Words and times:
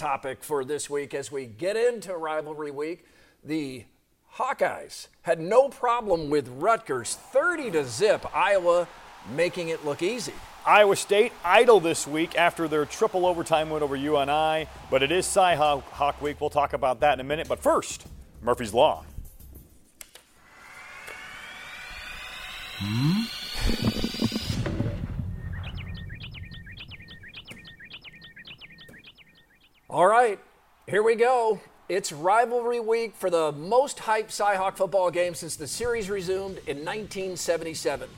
Topic 0.00 0.42
for 0.42 0.64
this 0.64 0.88
week 0.88 1.12
as 1.12 1.30
we 1.30 1.44
get 1.44 1.76
into 1.76 2.16
rivalry 2.16 2.70
week, 2.70 3.04
the 3.44 3.84
Hawkeyes 4.36 5.08
had 5.20 5.38
no 5.38 5.68
problem 5.68 6.30
with 6.30 6.48
Rutgers 6.48 7.16
30 7.16 7.72
to 7.72 7.84
zip 7.84 8.24
Iowa 8.34 8.88
making 9.36 9.68
it 9.68 9.84
look 9.84 10.02
easy. 10.02 10.32
Iowa 10.64 10.96
State 10.96 11.34
idle 11.44 11.80
this 11.80 12.06
week 12.06 12.34
after 12.34 12.66
their 12.66 12.86
triple 12.86 13.26
overtime 13.26 13.68
win 13.68 13.82
over 13.82 13.94
UNI, 13.94 14.66
but 14.90 15.02
it 15.02 15.12
is 15.12 15.26
Cy 15.26 15.54
Hawk 15.54 16.22
week. 16.22 16.40
We'll 16.40 16.48
talk 16.48 16.72
about 16.72 17.00
that 17.00 17.12
in 17.12 17.20
a 17.20 17.24
minute. 17.24 17.46
But 17.46 17.58
first, 17.58 18.06
Murphy's 18.40 18.72
Law. 18.72 19.04
Hmm? 22.78 23.09
All 29.92 30.06
right, 30.06 30.38
here 30.86 31.02
we 31.02 31.16
go. 31.16 31.58
It's 31.88 32.12
rivalry 32.12 32.78
week 32.78 33.16
for 33.16 33.28
the 33.28 33.50
most 33.50 33.98
hyped 33.98 34.28
Cyhawk 34.28 34.76
football 34.76 35.10
game 35.10 35.34
since 35.34 35.56
the 35.56 35.66
series 35.66 36.08
resumed 36.08 36.58
in 36.68 36.84
1977. 36.84 38.08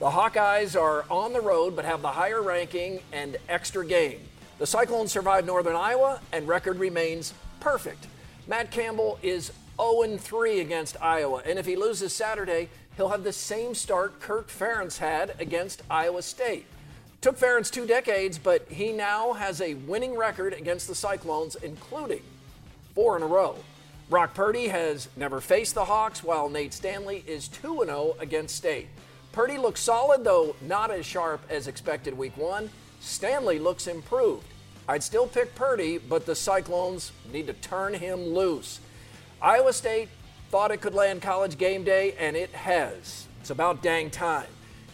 The 0.00 0.10
Hawkeyes 0.10 0.74
are 0.74 1.04
on 1.08 1.32
the 1.32 1.40
road 1.40 1.76
but 1.76 1.84
have 1.84 2.02
the 2.02 2.08
higher 2.08 2.42
ranking 2.42 2.98
and 3.12 3.36
extra 3.48 3.86
game. 3.86 4.18
The 4.58 4.66
Cyclones 4.66 5.12
survived 5.12 5.46
Northern 5.46 5.76
Iowa 5.76 6.20
and 6.32 6.48
record 6.48 6.80
remains 6.80 7.32
perfect. 7.60 8.08
Matt 8.48 8.72
Campbell 8.72 9.16
is 9.22 9.52
0 9.80 10.16
3 10.18 10.58
against 10.58 11.00
Iowa, 11.00 11.44
and 11.46 11.60
if 11.60 11.66
he 11.66 11.76
loses 11.76 12.12
Saturday, 12.12 12.68
he'll 12.96 13.10
have 13.10 13.22
the 13.22 13.32
same 13.32 13.76
start 13.76 14.18
Kirk 14.18 14.48
Ferentz 14.48 14.98
had 14.98 15.36
against 15.38 15.82
Iowa 15.88 16.22
State. 16.22 16.66
Took 17.20 17.38
Ferentz 17.38 17.70
two 17.70 17.86
decades, 17.86 18.38
but 18.38 18.66
he 18.70 18.92
now 18.92 19.34
has 19.34 19.60
a 19.60 19.74
winning 19.74 20.16
record 20.16 20.54
against 20.54 20.88
the 20.88 20.94
Cyclones, 20.94 21.54
including 21.56 22.22
four 22.94 23.14
in 23.14 23.22
a 23.22 23.26
row. 23.26 23.56
Brock 24.08 24.32
Purdy 24.32 24.68
has 24.68 25.08
never 25.16 25.40
faced 25.40 25.74
the 25.74 25.84
Hawks, 25.84 26.24
while 26.24 26.48
Nate 26.48 26.72
Stanley 26.72 27.22
is 27.26 27.46
2 27.48 27.84
0 27.84 28.16
against 28.18 28.56
State. 28.56 28.88
Purdy 29.32 29.58
looks 29.58 29.80
solid, 29.80 30.24
though 30.24 30.56
not 30.62 30.90
as 30.90 31.04
sharp 31.04 31.42
as 31.50 31.68
expected 31.68 32.16
week 32.16 32.36
one. 32.38 32.70
Stanley 33.00 33.58
looks 33.58 33.86
improved. 33.86 34.46
I'd 34.88 35.02
still 35.02 35.26
pick 35.26 35.54
Purdy, 35.54 35.98
but 35.98 36.24
the 36.24 36.34
Cyclones 36.34 37.12
need 37.30 37.46
to 37.48 37.52
turn 37.52 37.92
him 37.92 38.20
loose. 38.20 38.80
Iowa 39.42 39.74
State 39.74 40.08
thought 40.50 40.70
it 40.70 40.80
could 40.80 40.94
land 40.94 41.20
college 41.20 41.58
game 41.58 41.84
day, 41.84 42.14
and 42.18 42.34
it 42.34 42.50
has. 42.50 43.26
It's 43.40 43.50
about 43.50 43.82
dang 43.82 44.10
time. 44.10 44.48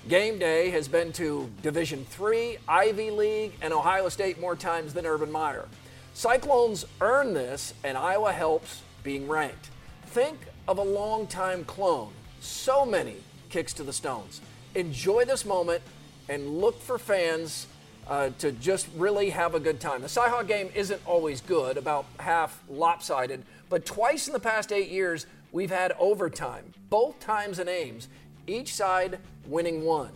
Game 0.08 0.38
day 0.38 0.70
has 0.70 0.86
been 0.86 1.12
to 1.14 1.50
Division 1.62 2.04
Three, 2.04 2.58
Ivy 2.68 3.10
League, 3.10 3.54
and 3.60 3.74
Ohio 3.74 4.08
State 4.08 4.38
more 4.38 4.54
times 4.54 4.94
than 4.94 5.04
Urban 5.04 5.32
Meyer. 5.32 5.66
Cyclones 6.14 6.84
earn 7.00 7.34
this, 7.34 7.74
and 7.82 7.98
Iowa 7.98 8.30
helps 8.32 8.82
being 9.02 9.26
ranked. 9.26 9.68
Think 10.06 10.38
of 10.68 10.78
a 10.78 10.82
long-time 10.82 11.64
clone. 11.64 12.12
So 12.40 12.86
many 12.86 13.16
kicks 13.50 13.72
to 13.74 13.82
the 13.82 13.92
stones. 13.92 14.40
Enjoy 14.76 15.24
this 15.24 15.44
moment 15.44 15.82
and 16.28 16.60
look 16.60 16.80
for 16.80 16.98
fans 16.98 17.66
uh, 18.06 18.30
to 18.38 18.52
just 18.52 18.86
really 18.96 19.30
have 19.30 19.56
a 19.56 19.60
good 19.60 19.80
time. 19.80 20.02
The 20.02 20.06
Cyhawk 20.06 20.46
game 20.46 20.70
isn't 20.72 21.00
always 21.04 21.40
good, 21.40 21.76
about 21.76 22.06
half 22.20 22.62
lopsided, 22.68 23.42
but 23.68 23.84
twice 23.84 24.28
in 24.28 24.32
the 24.32 24.38
past 24.38 24.70
eight 24.70 24.88
years, 24.88 25.26
we've 25.50 25.70
had 25.70 25.96
overtime, 25.98 26.72
both 26.90 27.18
times 27.18 27.58
in 27.58 27.68
Ames, 27.68 28.06
each 28.46 28.74
side 28.74 29.18
winning 29.46 29.84
one. 29.84 30.10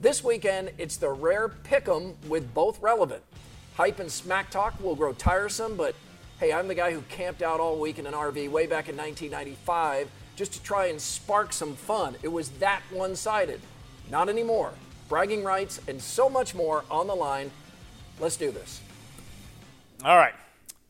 This 0.00 0.22
weekend, 0.22 0.70
it's 0.78 0.96
the 0.96 1.10
rare 1.10 1.48
pick 1.48 1.88
'em 1.88 2.16
with 2.28 2.52
both 2.52 2.80
relevant. 2.82 3.22
Hype 3.76 3.98
and 3.98 4.10
smack 4.10 4.50
talk 4.50 4.78
will 4.80 4.94
grow 4.94 5.12
tiresome, 5.12 5.76
but 5.76 5.94
hey, 6.38 6.52
I'm 6.52 6.68
the 6.68 6.74
guy 6.74 6.92
who 6.92 7.02
camped 7.02 7.42
out 7.42 7.60
all 7.60 7.78
week 7.78 7.98
in 7.98 8.06
an 8.06 8.14
RV 8.14 8.48
way 8.48 8.66
back 8.66 8.88
in 8.88 8.96
1995 8.96 10.08
just 10.36 10.52
to 10.52 10.62
try 10.62 10.86
and 10.86 11.00
spark 11.00 11.52
some 11.52 11.74
fun. 11.74 12.16
It 12.22 12.28
was 12.28 12.50
that 12.58 12.82
one 12.90 13.16
sided. 13.16 13.60
Not 14.10 14.28
anymore. 14.28 14.72
Bragging 15.08 15.42
rights 15.44 15.80
and 15.88 16.00
so 16.00 16.28
much 16.28 16.54
more 16.54 16.84
on 16.90 17.06
the 17.06 17.14
line. 17.14 17.50
Let's 18.20 18.36
do 18.36 18.50
this. 18.50 18.80
All 20.04 20.16
right. 20.16 20.34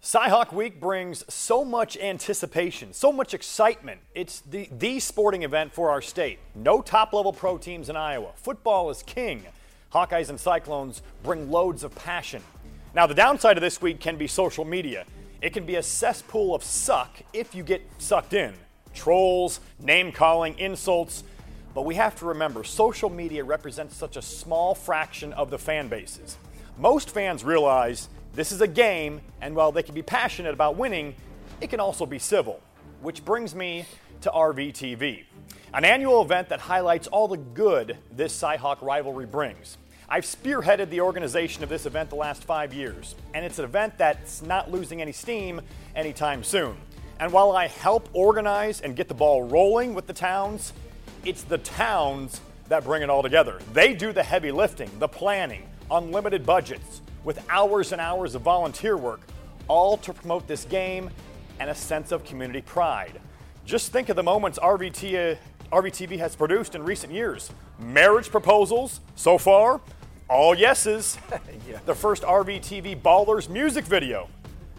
Cyhawk 0.02 0.52
Week 0.52 0.80
brings 0.80 1.24
so 1.32 1.64
much 1.64 1.96
anticipation, 1.96 2.92
so 2.92 3.10
much 3.10 3.34
excitement. 3.34 4.00
It's 4.14 4.40
the, 4.40 4.68
the 4.70 5.00
sporting 5.00 5.42
event 5.42 5.72
for 5.72 5.90
our 5.90 6.00
state. 6.00 6.38
No 6.54 6.80
top 6.80 7.12
level 7.12 7.32
pro 7.32 7.58
teams 7.58 7.88
in 7.88 7.96
Iowa. 7.96 8.30
Football 8.36 8.90
is 8.90 9.02
king. 9.02 9.44
Hawkeyes 9.92 10.28
and 10.28 10.38
Cyclones 10.38 11.02
bring 11.24 11.50
loads 11.50 11.82
of 11.82 11.94
passion. 11.94 12.42
Now, 12.94 13.06
the 13.06 13.14
downside 13.14 13.56
of 13.56 13.62
this 13.62 13.82
week 13.82 13.98
can 13.98 14.16
be 14.16 14.26
social 14.26 14.64
media. 14.64 15.06
It 15.42 15.52
can 15.52 15.66
be 15.66 15.74
a 15.74 15.82
cesspool 15.82 16.54
of 16.54 16.62
suck 16.62 17.16
if 17.32 17.54
you 17.54 17.62
get 17.62 17.82
sucked 17.98 18.32
in. 18.32 18.54
Trolls, 18.94 19.60
name 19.78 20.12
calling, 20.12 20.58
insults. 20.58 21.24
But 21.74 21.82
we 21.82 21.96
have 21.96 22.16
to 22.20 22.26
remember 22.26 22.64
social 22.64 23.10
media 23.10 23.44
represents 23.44 23.96
such 23.96 24.16
a 24.16 24.22
small 24.22 24.74
fraction 24.74 25.32
of 25.32 25.50
the 25.50 25.58
fan 25.58 25.88
bases. 25.88 26.38
Most 26.78 27.10
fans 27.10 27.42
realize 27.42 28.08
this 28.36 28.52
is 28.52 28.60
a 28.60 28.69
game, 28.69 29.22
and 29.41 29.56
while 29.56 29.72
they 29.72 29.82
can 29.82 29.94
be 29.94 30.02
passionate 30.02 30.52
about 30.52 30.76
winning, 30.76 31.14
it 31.62 31.70
can 31.70 31.80
also 31.80 32.04
be 32.04 32.19
civil. 32.19 32.60
Which 33.00 33.24
brings 33.24 33.54
me 33.54 33.86
to 34.20 34.30
RVTV, 34.30 35.24
an 35.72 35.84
annual 35.86 36.20
event 36.20 36.50
that 36.50 36.60
highlights 36.60 37.06
all 37.08 37.28
the 37.28 37.38
good 37.38 37.96
this 38.12 38.38
Cyhawk 38.38 38.82
rivalry 38.82 39.25
brings. 39.25 39.78
I've 40.08 40.25
spearheaded 40.25 40.91
the 40.91 41.00
organization 41.00 41.62
of 41.62 41.70
this 41.70 41.86
event 41.86 42.10
the 42.10 42.16
last 42.16 42.44
five 42.44 42.75
years, 42.75 43.14
and 43.32 43.42
it's 43.44 43.58
an 43.58 43.64
event 43.64 43.96
that's 43.96 44.42
not 44.42 44.70
losing 44.70 45.00
any 45.00 45.12
steam 45.12 45.62
anytime 45.94 46.44
soon. 46.44 46.76
And 47.19 47.32
while 47.32 47.52
I 47.52 47.69
help 47.69 48.08
organize 48.12 48.82
and 48.82 48.94
get 48.94 49.08
the 49.08 49.14
ball 49.14 49.44
rolling 49.44 49.94
with 49.94 50.06
the 50.06 50.12
towns, 50.12 50.75
it's 51.25 51.42
the 51.42 51.58
towns 51.58 52.42
that 52.69 52.84
bring 52.84 53.02
it 53.02 53.08
all 53.08 53.22
together. 53.22 53.60
They 53.72 53.94
do 53.94 54.12
the 54.12 54.22
heavy 54.22 54.52
lifting, 54.52 54.91
the 54.98 55.08
planning, 55.08 55.66
unlimited 55.91 56.44
budgets, 56.44 57.00
with 57.26 57.44
hours 57.50 57.91
and 57.91 58.00
hours 58.00 58.37
of 58.37 58.42
volunteer 58.42 58.97
work, 58.97 59.20
all 59.66 59.97
to 59.97 60.14
promote 60.14 60.47
this 60.47 60.64
game 60.64 61.10
and 61.59 61.69
a 61.69 61.75
sense 61.75 62.12
of 62.12 62.25
community 62.25 62.62
pride. 62.62 63.20
Just 63.66 63.92
think 63.92 64.09
of 64.09 64.16
the 64.16 64.22
moments 64.22 64.60
RVT, 64.60 65.32
uh, 65.32 65.37
RVTV 65.72 66.19
has 66.19 66.37
produced 66.37 66.76
in 66.76 66.84
recent 66.84 67.12
years. 67.12 67.50
Marriage 67.81 68.31
proposals, 68.31 69.00
so 69.16 69.38
far, 69.38 69.81
all 70.31 70.54
yeses. 70.54 71.19
yeah. 71.69 71.81
The 71.84 71.97
first 71.97 72.22
RVTV 72.22 73.03
Ballers 73.03 73.48
music 73.48 73.84
video. 73.84 74.28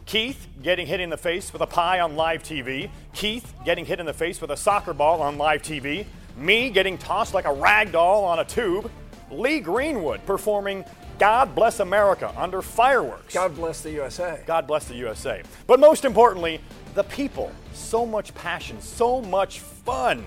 Keith 0.06 0.48
getting 0.64 0.88
hit 0.88 1.02
in 1.02 1.10
the 1.10 1.18
face 1.18 1.52
with 1.52 1.62
a 1.62 1.68
pie 1.68 2.00
on 2.00 2.16
live 2.16 2.44
TV. 2.44 2.90
Keith 3.14 3.54
getting 3.66 3.86
hit 3.86 4.00
in 4.00 4.06
the 4.06 4.14
face 4.14 4.40
with 4.40 4.52
a 4.52 4.58
soccer 4.58 4.94
ball 4.94 5.22
on 5.22 5.38
live 5.38 5.62
TV. 5.62 6.06
Me 6.38 6.70
getting 6.70 6.98
tossed 6.98 7.34
like 7.34 7.44
a 7.44 7.52
rag 7.52 7.92
doll 7.92 8.24
on 8.24 8.40
a 8.40 8.46
tube. 8.46 8.90
Lee 9.30 9.60
Greenwood 9.60 10.26
performing 10.26 10.86
God 11.20 11.56
bless 11.56 11.80
America 11.80 12.32
under 12.38 12.62
fireworks. 12.62 13.34
God 13.34 13.56
bless 13.56 13.82
the 13.82 13.92
USA. 13.92 14.44
God 14.46 14.68
bless 14.68 14.86
the 14.86 14.96
USA. 14.96 15.42
But 15.66 15.80
most 15.80 16.06
importantly, 16.06 16.62
the 16.94 17.04
people. 17.06 17.52
So 17.74 18.06
much 18.06 18.36
passion, 18.36 18.80
so 18.82 19.22
much 19.24 19.60
fun. 19.60 20.26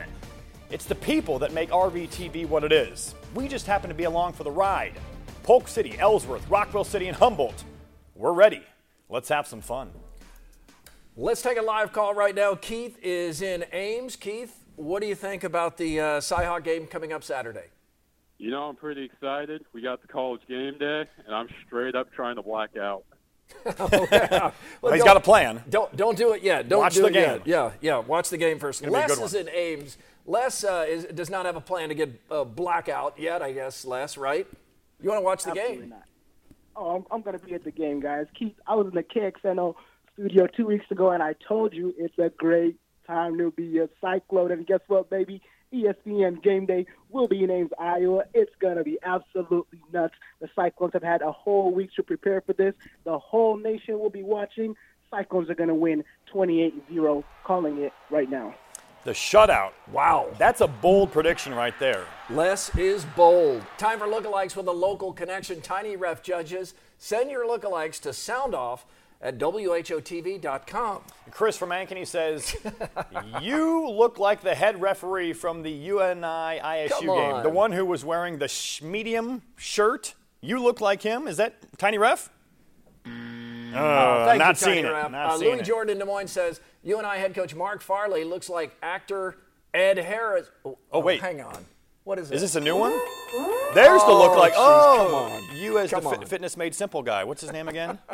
It's 0.68 0.86
the 0.86 0.96
people 0.96 1.38
that 1.40 1.52
make 1.52 1.70
RVTV 1.70 2.48
what 2.48 2.64
it 2.64 2.72
is. 2.72 3.14
We 3.34 3.46
just 3.46 3.66
happen 3.66 3.88
to 3.88 3.94
be 3.94 4.04
along 4.04 4.32
for 4.32 4.42
the 4.42 4.50
ride. 4.50 4.94
Polk 5.44 5.68
City, 5.68 5.96
Ellsworth, 5.98 6.48
Rockwell 6.50 6.84
City, 6.84 7.06
and 7.06 7.16
Humboldt. 7.16 7.64
We're 8.16 8.32
ready. 8.32 8.62
Let's 9.08 9.28
have 9.28 9.46
some 9.46 9.60
fun. 9.60 9.90
Let's 11.16 11.42
take 11.42 11.58
a 11.58 11.62
live 11.62 11.92
call 11.92 12.14
right 12.14 12.34
now. 12.34 12.54
Keith 12.56 12.98
is 13.02 13.42
in 13.42 13.64
Ames. 13.72 14.16
Keith, 14.16 14.64
what 14.76 15.02
do 15.02 15.06
you 15.06 15.14
think 15.14 15.44
about 15.44 15.76
the 15.76 16.00
uh, 16.00 16.04
Cyhawk 16.20 16.64
game 16.64 16.86
coming 16.86 17.12
up 17.12 17.22
Saturday? 17.22 17.66
You 18.40 18.50
know, 18.50 18.62
I'm 18.62 18.76
pretty 18.76 19.04
excited. 19.04 19.66
We 19.74 19.82
got 19.82 20.00
the 20.00 20.08
college 20.08 20.40
game 20.48 20.78
day, 20.78 21.04
and 21.26 21.34
I'm 21.34 21.46
straight 21.66 21.94
up 21.94 22.10
trying 22.14 22.36
to 22.36 22.42
black 22.42 22.74
out. 22.74 23.04
oh, 23.78 24.08
yeah. 24.10 24.52
well, 24.80 24.94
he's 24.94 25.04
got 25.04 25.18
a 25.18 25.20
plan. 25.20 25.62
Don't 25.68 25.94
don't 25.94 26.16
do 26.16 26.32
it 26.32 26.42
yet. 26.42 26.66
Don't 26.66 26.80
watch 26.80 26.94
do 26.94 27.02
the 27.02 27.08
it 27.08 27.12
game. 27.12 27.22
Yet. 27.22 27.46
Yeah, 27.46 27.72
yeah. 27.82 27.98
Watch 27.98 28.30
the 28.30 28.38
game 28.38 28.58
first. 28.58 28.82
Les 28.86 29.10
is 29.10 29.34
in 29.34 29.50
Ames. 29.50 29.98
Les 30.24 30.64
uh, 30.64 30.86
is, 30.88 31.04
does 31.04 31.28
not 31.28 31.44
have 31.44 31.56
a 31.56 31.60
plan 31.60 31.90
to 31.90 31.94
get 31.94 32.18
a 32.30 32.46
blackout 32.46 33.18
yet. 33.18 33.42
I 33.42 33.52
guess 33.52 33.84
Les, 33.84 34.16
right? 34.16 34.46
You 35.02 35.10
want 35.10 35.20
to 35.20 35.24
watch 35.24 35.44
the 35.44 35.50
Absolutely 35.50 35.76
game? 35.76 35.88
Not. 35.90 36.04
Oh, 36.76 36.96
I'm, 36.96 37.04
I'm 37.10 37.20
going 37.20 37.38
to 37.38 37.44
be 37.44 37.52
at 37.52 37.64
the 37.64 37.70
game, 37.70 38.00
guys. 38.00 38.24
Keith, 38.38 38.56
I 38.66 38.74
was 38.74 38.86
in 38.86 38.94
the 38.94 39.02
KXNO 39.02 39.74
studio 40.14 40.46
two 40.46 40.66
weeks 40.66 40.86
ago, 40.90 41.10
and 41.10 41.22
I 41.22 41.34
told 41.46 41.74
you 41.74 41.92
it's 41.98 42.18
a 42.18 42.30
great 42.30 42.78
time 43.06 43.36
to 43.36 43.50
be 43.50 43.80
a 43.80 43.88
Cyclone. 44.00 44.50
And 44.52 44.66
guess 44.66 44.80
what, 44.86 45.10
baby? 45.10 45.42
ESPN 45.72 46.42
Game 46.42 46.66
Day 46.66 46.86
will 47.10 47.28
be 47.28 47.44
in 47.44 47.50
Ames, 47.50 47.70
Iowa. 47.78 48.24
It's 48.34 48.54
going 48.60 48.76
to 48.76 48.84
be 48.84 48.98
absolutely 49.02 49.80
nuts. 49.92 50.14
The 50.40 50.48
Cyclones 50.54 50.92
have 50.94 51.02
had 51.02 51.22
a 51.22 51.32
whole 51.32 51.72
week 51.72 51.90
to 51.96 52.02
prepare 52.02 52.40
for 52.40 52.52
this. 52.52 52.74
The 53.04 53.18
whole 53.18 53.56
nation 53.56 53.98
will 53.98 54.10
be 54.10 54.22
watching. 54.22 54.74
Cyclones 55.10 55.50
are 55.50 55.54
going 55.54 55.68
to 55.68 55.74
win 55.74 56.04
28-0, 56.32 57.24
calling 57.44 57.78
it 57.78 57.92
right 58.10 58.30
now. 58.30 58.54
The 59.02 59.12
shutout. 59.12 59.72
Wow. 59.90 60.28
That's 60.38 60.60
a 60.60 60.66
bold 60.66 61.10
prediction 61.10 61.54
right 61.54 61.74
there. 61.78 62.04
Less 62.28 62.74
is 62.76 63.06
bold. 63.16 63.62
Time 63.78 63.98
for 63.98 64.06
lookalikes 64.06 64.54
with 64.56 64.66
a 64.66 64.72
local 64.72 65.12
connection. 65.12 65.62
Tiny 65.62 65.96
Ref 65.96 66.22
judges. 66.22 66.74
Send 66.98 67.30
your 67.30 67.46
lookalikes 67.46 67.98
to 68.00 68.10
soundoff 68.10 68.80
at 69.22 69.38
WHOTV.com. 69.38 71.02
Chris 71.30 71.56
from 71.56 71.70
Ankeny 71.70 72.06
says, 72.06 72.56
You 73.42 73.88
look 73.90 74.18
like 74.18 74.40
the 74.42 74.54
head 74.54 74.80
referee 74.80 75.32
from 75.34 75.62
the 75.62 75.70
UNI 75.70 76.60
ISU 76.60 77.00
game. 77.16 77.42
The 77.42 77.50
one 77.50 77.72
who 77.72 77.84
was 77.84 78.04
wearing 78.04 78.38
the 78.38 78.48
sh- 78.48 78.82
medium 78.82 79.42
shirt. 79.56 80.14
You 80.40 80.62
look 80.62 80.80
like 80.80 81.02
him. 81.02 81.28
Is 81.28 81.36
that 81.36 81.54
Tiny 81.78 81.98
Ref? 81.98 82.30
Uh, 83.04 83.10
Thank 84.26 84.38
not 84.38 84.60
you, 84.60 84.66
Tiny 84.66 84.74
seeing 84.74 84.84
it. 84.86 84.88
Ref. 84.90 85.10
Not 85.10 85.30
Uh, 85.32 85.36
Louis 85.36 85.60
it. 85.60 85.64
Jordan 85.64 85.92
in 85.92 85.98
Des 85.98 86.04
Moines 86.04 86.28
says 86.28 86.60
UNI 86.82 87.18
head 87.18 87.34
coach 87.34 87.54
Mark 87.54 87.82
Farley 87.82 88.24
looks 88.24 88.48
like 88.48 88.74
actor 88.82 89.36
Ed 89.74 89.98
Harris. 89.98 90.50
Oh, 90.64 90.78
Oh, 90.92 91.00
wait. 91.00 91.20
hang 91.20 91.40
on. 91.40 91.64
What 92.10 92.18
is 92.18 92.24
Is 92.24 92.30
this? 92.40 92.40
this 92.40 92.54
a 92.56 92.60
new 92.60 92.74
one? 92.74 92.90
There's 93.72 94.02
the 94.02 94.10
look 94.10 94.36
like. 94.36 94.52
Oh, 94.56 95.30
come 95.38 95.46
on. 95.54 95.56
you 95.62 95.78
as 95.78 95.90
Come 95.92 96.02
the 96.02 96.08
on. 96.08 96.26
fitness 96.26 96.56
made 96.56 96.74
simple 96.74 97.04
guy. 97.04 97.22
What's 97.22 97.40
his 97.40 97.52
name 97.52 97.68
again? 97.68 98.00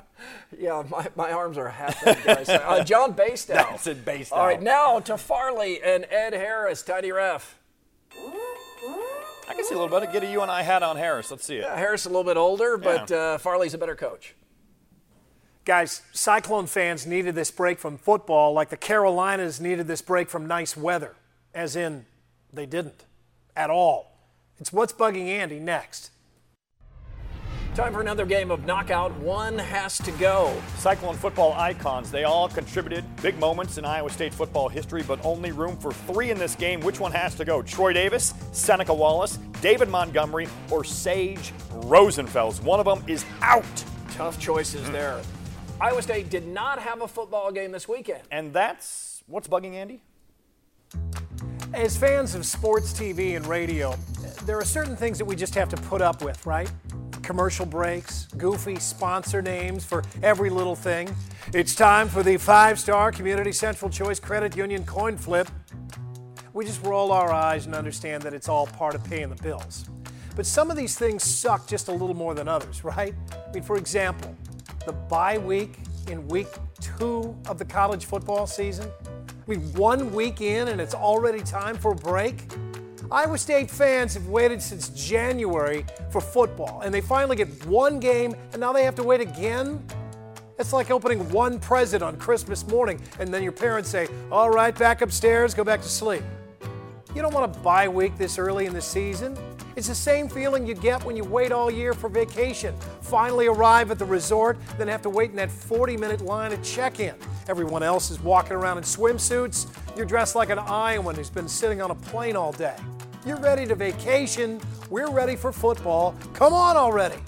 Yeah, 0.58 0.82
my, 0.90 1.08
my 1.16 1.32
arms 1.32 1.56
are 1.56 1.69
half 1.70 1.98
that 2.04 2.22
guys. 2.22 2.48
Uh, 2.50 2.84
John 2.84 3.14
Basedow. 3.14 3.54
That's 3.54 3.87
it, 3.87 4.04
Bastow. 4.04 4.32
All 4.32 4.44
right, 4.46 4.60
now 4.60 5.00
to 5.00 5.16
Farley 5.16 5.82
and 5.82 6.06
Ed 6.10 6.34
Harris, 6.34 6.82
Tiny 6.82 7.10
Ref. 7.10 7.58
I 8.14 9.54
can 9.54 9.64
see 9.64 9.75
a 9.75 9.78
little 9.78 9.88
bit. 9.88 10.06
of 10.06 10.12
Get 10.12 10.25
a 10.25 10.31
you 10.31 10.43
and 10.43 10.50
I 10.50 10.60
hat 10.60 10.82
on 10.82 10.98
Harris. 10.98 11.31
Let's 11.31 11.46
see 11.46 11.56
it. 11.56 11.64
Harris 11.64 12.04
a 12.04 12.10
little 12.10 12.22
bit 12.25 12.37
older, 12.37 12.76
but 12.76 13.08
Yeah. 13.08 13.16
uh, 13.16 13.38
Farley's 13.38 13.72
a 13.72 13.78
better 13.78 13.96
coach. 13.96 14.34
Guys, 15.64 16.02
Cyclone 16.12 16.66
fans 16.66 17.06
needed 17.06 17.34
this 17.34 17.50
break 17.50 17.78
from 17.78 17.96
football 17.96 18.52
like 18.52 18.69
the 18.69 18.76
Carolinas 18.76 19.58
needed 19.58 19.87
this 19.87 20.02
break 20.02 20.28
from 20.28 20.46
nice 20.46 20.76
weather, 20.76 21.16
as 21.54 21.76
in, 21.76 22.04
they 22.52 22.66
didn't 22.66 23.06
at 23.56 23.70
all. 23.70 24.19
It's 24.58 24.73
what's 24.73 24.93
bugging 24.93 25.26
Andy 25.26 25.58
next. 25.58 26.11
Time 27.76 27.93
for 27.93 28.00
another 28.00 28.25
game 28.25 28.50
of 28.50 28.64
knockout. 28.64 29.14
One 29.19 29.58
has 29.58 29.99
to 29.99 30.11
go. 30.12 30.56
Cyclone 30.79 31.14
football 31.14 31.53
icons. 31.53 32.11
They 32.11 32.25
all 32.25 32.49
contributed 32.49 33.05
big 33.20 33.38
moments 33.38 33.76
in 33.76 33.85
Iowa 33.85 34.08
State 34.08 34.32
football 34.32 34.70
history, 34.70 35.03
but 35.03 35.23
only 35.23 35.53
room 35.53 35.76
for 35.76 35.93
three 35.93 36.31
in 36.31 36.38
this 36.38 36.55
game. 36.55 36.81
Which 36.81 37.00
one 37.00 37.12
has 37.12 37.35
to 37.35 37.44
go? 37.44 37.61
Troy 37.61 37.93
Davis, 37.93 38.32
Seneca 38.53 38.94
Wallace, 38.94 39.38
David 39.61 39.91
Montgomery, 39.91 40.49
or 40.70 40.85
Sage 40.85 41.53
Rosenfels? 41.82 42.62
One 42.62 42.81
of 42.81 42.87
them 42.87 43.05
is 43.06 43.26
out. 43.43 43.85
Tough 44.12 44.41
choices 44.41 44.88
there. 44.91 45.20
Iowa 45.79 46.00
State 46.00 46.31
did 46.31 46.47
not 46.47 46.79
have 46.79 47.03
a 47.03 47.08
football 47.08 47.53
game 47.53 47.73
this 47.73 47.87
weekend. 47.87 48.23
And 48.31 48.55
that's 48.55 49.23
what's 49.26 49.49
bugging 49.49 49.75
Andy? 49.75 50.00
As 51.76 51.94
fans 51.94 52.34
of 52.34 52.46
sports 52.46 52.94
TV 52.94 53.37
and 53.37 53.46
radio, 53.46 53.94
there 54.46 54.58
are 54.58 54.64
certain 54.64 54.96
things 54.96 55.19
that 55.19 55.26
we 55.26 55.37
just 55.37 55.55
have 55.56 55.69
to 55.69 55.76
put 55.76 56.00
up 56.00 56.23
with, 56.23 56.46
right? 56.46 56.73
Commercial 57.20 57.67
breaks, 57.67 58.28
goofy 58.38 58.76
sponsor 58.76 59.43
names 59.43 59.84
for 59.84 60.02
every 60.23 60.49
little 60.49 60.75
thing. 60.75 61.14
It's 61.52 61.75
time 61.75 62.08
for 62.08 62.23
the 62.23 62.38
five 62.38 62.81
star 62.81 63.12
Community 63.12 63.52
Central 63.52 63.90
Choice 63.90 64.19
Credit 64.19 64.56
Union 64.56 64.87
coin 64.87 65.19
flip. 65.19 65.49
We 66.55 66.64
just 66.64 66.82
roll 66.82 67.12
our 67.12 67.31
eyes 67.31 67.67
and 67.67 67.75
understand 67.75 68.22
that 68.22 68.32
it's 68.32 68.49
all 68.49 68.67
part 68.67 68.94
of 68.94 69.05
paying 69.05 69.29
the 69.29 69.43
bills. 69.43 69.84
But 70.34 70.46
some 70.46 70.70
of 70.70 70.79
these 70.79 70.96
things 70.96 71.25
suck 71.25 71.67
just 71.67 71.88
a 71.88 71.93
little 71.93 72.17
more 72.17 72.34
than 72.34 72.49
others, 72.49 72.84
right? 72.84 73.14
I 73.32 73.52
mean, 73.52 73.62
for 73.62 73.76
example, 73.76 74.34
the 74.87 74.93
bye 74.93 75.37
week 75.37 75.76
in 76.08 76.26
week 76.29 76.49
two 76.81 77.37
of 77.46 77.58
the 77.58 77.67
college 77.67 78.06
football 78.06 78.46
season. 78.46 78.90
I 79.46 79.50
mean, 79.52 79.60
one 79.75 80.12
week 80.12 80.40
in 80.40 80.69
and 80.69 80.81
it's 80.81 80.94
already 80.94 81.40
time 81.40 81.76
for 81.76 81.93
a 81.93 81.96
break. 81.96 82.52
Iowa 83.12 83.38
State 83.38 83.70
fans 83.70 84.14
have 84.14 84.26
waited 84.26 84.60
since 84.60 84.88
January 84.88 85.84
for 86.10 86.20
football, 86.20 86.81
and 86.81 86.93
they 86.93 87.00
finally 87.00 87.37
get 87.37 87.64
one 87.66 88.00
game, 88.00 88.34
and 88.52 88.60
now 88.60 88.72
they 88.72 88.82
have 88.82 88.96
to 88.96 89.04
wait 89.04 89.20
again? 89.20 89.87
It's 90.58 90.72
like 90.72 90.90
opening 90.90 91.28
one 91.31 91.60
present 91.60 92.02
on 92.02 92.16
Christmas 92.16 92.66
morning, 92.66 93.00
and 93.20 93.32
then 93.32 93.44
your 93.44 93.52
parents 93.52 93.88
say, 93.88 94.08
All 94.32 94.50
right, 94.50 94.76
back 94.76 95.02
upstairs, 95.02 95.54
go 95.54 95.62
back 95.62 95.81
to 95.82 95.88
sleep. 95.88 96.25
You 97.14 97.22
don't 97.22 97.32
want 97.32 97.56
a 97.56 97.60
bye 97.60 97.88
week 97.88 98.19
this 98.19 98.38
early 98.38 98.66
in 98.66 98.75
the 98.75 98.82
season. 98.82 99.37
It's 99.76 99.88
the 99.88 99.94
same 99.94 100.26
feeling 100.26 100.67
you 100.67 100.75
get 100.75 101.05
when 101.05 101.17
you 101.17 101.25
wait 101.25 101.52
all 101.52 101.70
year 101.70 101.93
for 101.93 102.08
vacation. 102.08 102.75
Finally 103.02 103.46
arrive 103.46 103.90
at 103.90 103.99
the 103.99 104.06
resort, 104.06 104.56
then 104.78 104.88
have 104.88 105.02
to 105.02 105.11
wait 105.11 105.31
in 105.31 105.37
that 105.37 105.50
40 105.50 105.99
minute 105.99 106.23
line 106.23 106.52
at 106.52 106.64
check 106.64 106.99
in. 106.99 107.14
Everyone 107.46 107.82
else 107.82 108.11
is 108.11 108.19
walking 108.20 108.55
around 108.55 108.78
in 108.78 108.84
swimsuits. 108.84 109.67
You're 109.94 110.06
dressed 110.06 110.34
like 110.34 110.49
an 110.49 110.58
Iowan 110.58 111.14
who's 111.14 111.28
been 111.28 111.46
sitting 111.46 111.82
on 111.82 111.90
a 111.90 111.94
plane 111.94 112.37
all 112.37 112.52
day. 112.52 112.75
You're 113.26 113.37
ready 113.37 113.67
to 113.67 113.75
vacation. 113.75 114.62
We're 114.88 115.11
ready 115.11 115.37
for 115.37 115.52
football. 115.52 116.14
Come 116.32 116.55
on 116.55 116.79
already. 116.79 117.19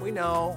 We 0.00 0.12
know, 0.12 0.54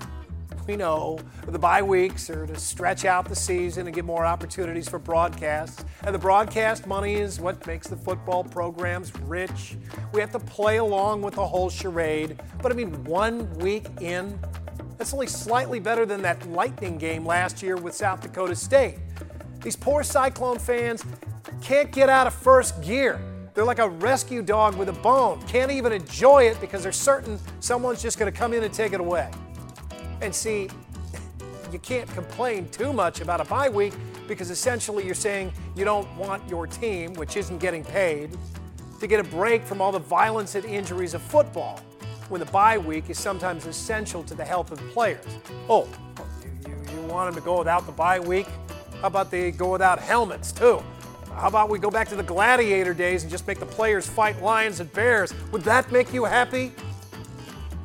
we 0.68 0.76
know 0.76 1.20
the 1.48 1.60
bye 1.60 1.82
weeks 1.82 2.30
are 2.30 2.46
to 2.46 2.56
stretch 2.56 3.06
out 3.06 3.28
the 3.28 3.36
season 3.36 3.88
and 3.88 3.96
give 3.96 4.06
more 4.06 4.26
opportunities 4.26 4.88
for 4.88 5.00
broadcasts. 5.00 5.84
And 6.04 6.14
the 6.14 6.20
broadcast 6.20 6.88
money 6.88 7.16
is 7.16 7.40
what 7.40 7.66
makes 7.68 7.88
the 7.88 7.96
football 7.96 8.44
programs 8.44 9.16
rich. 9.22 9.76
We 10.14 10.22
have 10.22 10.32
to 10.32 10.40
play 10.40 10.78
along 10.78 11.22
with 11.22 11.36
the 11.36 11.46
whole 11.46 11.70
charade. 11.70 12.40
But 12.62 12.72
I 12.72 12.76
mean, 12.76 13.04
one 13.04 13.52
week 13.56 13.86
in, 14.00 14.40
that's 14.98 15.14
only 15.14 15.28
slightly 15.28 15.80
better 15.80 16.06
than 16.06 16.22
that 16.22 16.48
Lightning 16.50 16.98
game 16.98 17.26
last 17.26 17.64
year 17.64 17.76
with 17.76 17.96
South 17.96 18.22
Dakota 18.22 18.56
State. 18.56 19.00
These 19.62 19.76
poor 19.76 20.04
Cyclone 20.04 20.60
fans 20.60 21.04
can't 21.62 21.92
get 21.92 22.10
out 22.10 22.28
of 22.28 22.34
first 22.34 22.82
gear. 22.84 23.20
They're 23.54 23.66
like 23.66 23.80
a 23.80 23.90
rescue 23.90 24.42
dog 24.42 24.78
with 24.78 24.90
a 24.90 24.94
bone. 24.94 25.42
Can't 25.48 25.72
even 25.72 25.92
enjoy 25.92 26.44
it 26.44 26.62
because 26.62 26.84
they're 26.84 26.92
certain 26.92 27.40
someone's 27.60 28.02
just 28.02 28.18
going 28.18 28.32
to 28.32 28.38
come 28.38 28.54
in 28.54 28.64
and 28.64 28.74
take 28.74 28.94
it 28.94 29.00
away. 29.00 29.30
And 30.22 30.34
see, 30.34 30.70
you 31.72 31.80
can't 31.80 32.10
complain 32.12 32.70
too 32.70 32.94
much 32.94 33.22
about 33.22 33.42
a 33.42 33.46
bye 33.46 33.70
week 33.70 33.94
because 34.28 34.52
essentially 34.52 35.06
you're 35.06 35.16
saying 35.16 35.52
you 35.76 35.84
don't 35.84 36.08
want 36.16 36.48
your 36.48 36.68
team, 36.68 37.14
which 37.16 37.38
isn't 37.38 37.58
getting 37.58 37.84
paid, 37.84 38.38
to 39.00 39.08
get 39.08 39.20
a 39.20 39.24
break 39.24 39.64
from 39.64 39.82
all 39.82 39.92
the 39.92 40.00
violence 40.00 40.56
and 40.56 40.64
injuries 40.66 41.14
of 41.14 41.22
football 41.22 41.80
when 42.30 42.40
the 42.40 42.46
bye 42.46 42.78
week 42.78 43.10
is 43.10 43.18
sometimes 43.18 43.66
essential 43.66 44.24
to 44.24 44.36
the 44.36 44.46
health 44.46 44.72
of 44.72 44.78
the 44.78 44.88
players. 44.90 45.26
Oh, 45.68 45.88
you, 46.44 46.72
you, 46.72 46.78
you 46.94 47.02
want 47.08 47.34
them 47.34 47.42
to 47.42 47.46
go 47.46 47.58
without 47.58 47.86
the 47.86 47.92
bye 47.92 48.20
week? 48.20 48.48
How 49.02 49.08
about 49.08 49.32
they 49.32 49.52
go 49.52 49.72
without 49.72 50.00
helmets 50.00 50.52
too? 50.52 50.84
How 51.34 51.48
about 51.48 51.70
we 51.70 51.80
go 51.80 51.90
back 51.90 52.08
to 52.10 52.16
the 52.16 52.24
gladiator 52.24 52.94
days 52.94 53.24
and 53.24 53.32
just 53.32 53.48
make 53.48 53.60
the 53.60 53.66
players 53.66 54.08
fight 54.08 54.42
lions 54.42 54.80
and 54.80 54.92
bears? 54.94 55.34
Would 55.52 55.64
that 55.64 55.92
make 55.92 56.14
you 56.14 56.26
happy? 56.26 56.72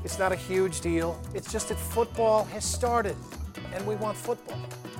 It's 0.06 0.20
not 0.20 0.30
a 0.30 0.36
huge 0.36 0.82
deal. 0.82 1.20
It's 1.34 1.50
just 1.50 1.68
that 1.70 1.80
football 1.80 2.44
has 2.44 2.64
started, 2.64 3.16
and 3.74 3.84
we 3.84 3.96
want 3.96 4.16
football. 4.16 4.56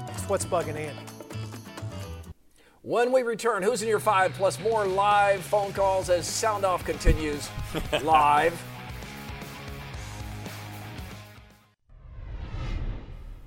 It's 0.09 0.29
what's 0.29 0.45
bugging 0.45 0.75
Andy. 0.75 0.99
When 2.83 3.13
we 3.13 3.23
return, 3.23 3.63
who's 3.63 3.83
in 3.83 3.89
your 3.89 4.01
five 4.01 4.33
plus 4.33 4.59
more 4.59 4.85
live 4.85 5.43
phone 5.43 5.73
calls 5.73 6.11
as 6.11 6.27
Sound 6.27 6.65
Off 6.65 6.85
continues 6.85 7.49
live. 8.03 8.61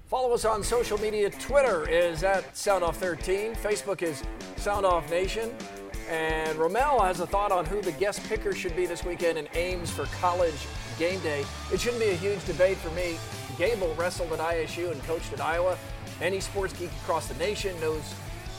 Follow 0.06 0.34
us 0.34 0.46
on 0.46 0.63
social 0.63 0.98
media. 1.00 1.30
Twitter 1.30 1.89
is 1.89 2.24
at 2.24 2.54
SoundOff13. 2.54 3.58
Facebook 3.58 4.01
is 4.01 4.24
SoundOff 4.56 5.10
Nation. 5.10 5.54
And 6.10 6.58
Romel 6.58 7.06
has 7.06 7.20
a 7.20 7.28
thought 7.28 7.51
on 7.51 7.66
who 7.66 7.82
the 7.82 7.92
guest 7.92 8.24
picker 8.30 8.54
should 8.54 8.78
be 8.78 8.86
this 8.86 9.04
weekend 9.04 9.38
in 9.38 9.50
Ames 9.56 9.92
for 9.92 10.06
college 10.22 10.66
game 11.00 11.20
day. 11.22 11.46
It 11.74 11.79
shouldn't 11.79 12.01
be 12.01 12.10
a 12.10 12.15
huge 12.15 12.44
debate 12.46 12.77
for 12.77 12.91
me. 12.91 13.18
Gable 13.58 13.94
wrestled 13.96 14.32
at 14.34 14.39
ISU 14.39 14.91
and 14.91 15.01
coached 15.03 15.34
at 15.34 15.41
Iowa. 15.41 15.77
Any 16.22 16.39
sports 16.39 16.74
geek 16.74 16.91
across 17.01 17.27
the 17.27 17.36
nation 17.36 17.79
knows 17.79 18.13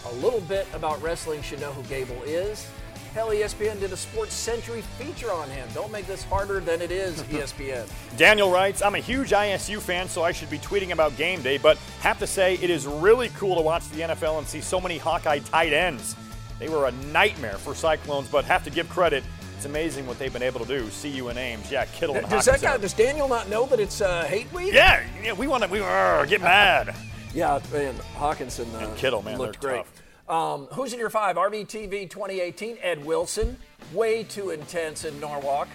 a 0.06 0.14
little 0.14 0.40
bit 0.40 0.66
about 0.72 1.00
wrestling, 1.02 1.42
should 1.42 1.60
know 1.60 1.72
who 1.72 1.82
Gable 1.84 2.20
is. 2.24 2.66
Hell, 3.14 3.30
ESPN 3.30 3.80
did 3.80 3.92
a 3.92 3.96
Sports 3.96 4.32
Century 4.32 4.82
feature 4.96 5.32
on 5.32 5.50
him. 5.50 5.68
Don't 5.74 5.90
make 5.90 6.06
this 6.06 6.22
harder 6.22 6.60
than 6.60 6.80
it 6.80 6.92
is, 6.92 7.20
ESPN. 7.24 7.88
Daniel 8.16 8.52
writes, 8.52 8.82
I'm 8.82 8.94
a 8.94 9.00
huge 9.00 9.30
ISU 9.30 9.80
fan, 9.80 10.08
so 10.08 10.22
I 10.22 10.30
should 10.30 10.48
be 10.48 10.58
tweeting 10.58 10.92
about 10.92 11.16
game 11.16 11.42
day, 11.42 11.58
but 11.58 11.76
have 12.00 12.20
to 12.20 12.26
say 12.26 12.54
it 12.54 12.70
is 12.70 12.86
really 12.86 13.28
cool 13.30 13.56
to 13.56 13.62
watch 13.62 13.88
the 13.90 14.02
NFL 14.02 14.38
and 14.38 14.46
see 14.46 14.60
so 14.60 14.80
many 14.80 14.96
Hawkeye 14.96 15.40
tight 15.40 15.72
ends. 15.72 16.14
They 16.60 16.68
were 16.68 16.86
a 16.86 16.92
nightmare 17.10 17.56
for 17.56 17.74
Cyclones, 17.74 18.28
but 18.28 18.44
have 18.44 18.62
to 18.64 18.70
give 18.70 18.88
credit. 18.88 19.24
It's 19.60 19.66
amazing 19.66 20.06
what 20.06 20.18
they've 20.18 20.32
been 20.32 20.42
able 20.42 20.60
to 20.60 20.66
do. 20.66 20.88
See 20.88 21.10
you 21.10 21.28
in 21.28 21.36
Ames. 21.36 21.70
Yeah, 21.70 21.84
Kittle 21.84 22.16
and 22.16 22.26
Does 22.30 22.46
that 22.46 22.62
guy, 22.62 22.78
does 22.78 22.94
Daniel 22.94 23.28
not 23.28 23.50
know 23.50 23.66
that 23.66 23.78
it's 23.78 24.00
uh, 24.00 24.24
hate 24.24 24.50
week? 24.54 24.72
Yeah, 24.72 25.04
yeah, 25.22 25.34
we 25.34 25.48
want 25.48 25.62
to 25.64 25.68
we 25.68 25.80
uh, 25.80 26.24
get 26.24 26.40
mad. 26.40 26.94
Yeah, 27.34 27.60
man, 27.70 27.94
Hockenson 28.16 28.72
uh, 28.72 28.86
And 28.86 28.96
Kittle, 28.96 29.20
man, 29.22 29.36
looked 29.36 29.60
great. 29.60 29.84
Um, 30.30 30.66
who's 30.72 30.94
in 30.94 30.98
your 30.98 31.10
five? 31.10 31.36
RVTV 31.36 32.08
2018, 32.08 32.78
Ed 32.80 33.04
Wilson, 33.04 33.58
way 33.92 34.24
too 34.24 34.48
intense 34.48 35.04
in 35.04 35.20
Norwalk. 35.20 35.68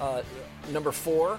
Uh, 0.00 0.22
number 0.72 0.90
four, 0.90 1.38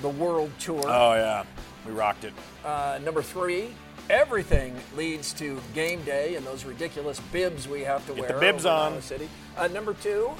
the 0.00 0.08
World 0.08 0.50
Tour. 0.58 0.80
Oh 0.86 1.12
yeah, 1.12 1.44
we 1.86 1.92
rocked 1.92 2.24
it. 2.24 2.32
Uh, 2.64 2.98
number 3.04 3.20
three, 3.20 3.68
everything 4.08 4.74
leads 4.96 5.34
to 5.34 5.60
game 5.74 6.02
day 6.04 6.36
and 6.36 6.46
those 6.46 6.64
ridiculous 6.64 7.20
bibs 7.32 7.68
we 7.68 7.82
have 7.82 8.00
to 8.06 8.14
Get 8.14 8.22
wear. 8.22 8.32
the 8.32 8.40
bibs 8.40 8.64
on. 8.64 9.02
City. 9.02 9.28
Uh, 9.58 9.68
number 9.68 9.92
two, 9.92 10.30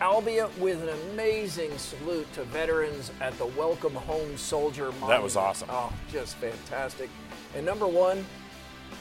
albeit 0.00 0.56
with 0.58 0.82
an 0.82 0.88
amazing 1.12 1.76
salute 1.76 2.30
to 2.32 2.44
veterans 2.44 3.10
at 3.20 3.36
the 3.38 3.46
Welcome 3.46 3.94
Home 3.94 4.36
Soldier 4.36 4.86
Monument. 4.92 5.08
That 5.10 5.22
was 5.22 5.36
awesome. 5.36 5.68
Oh, 5.70 5.92
just 6.10 6.36
fantastic. 6.36 7.10
And 7.54 7.66
number 7.66 7.86
one, 7.86 8.24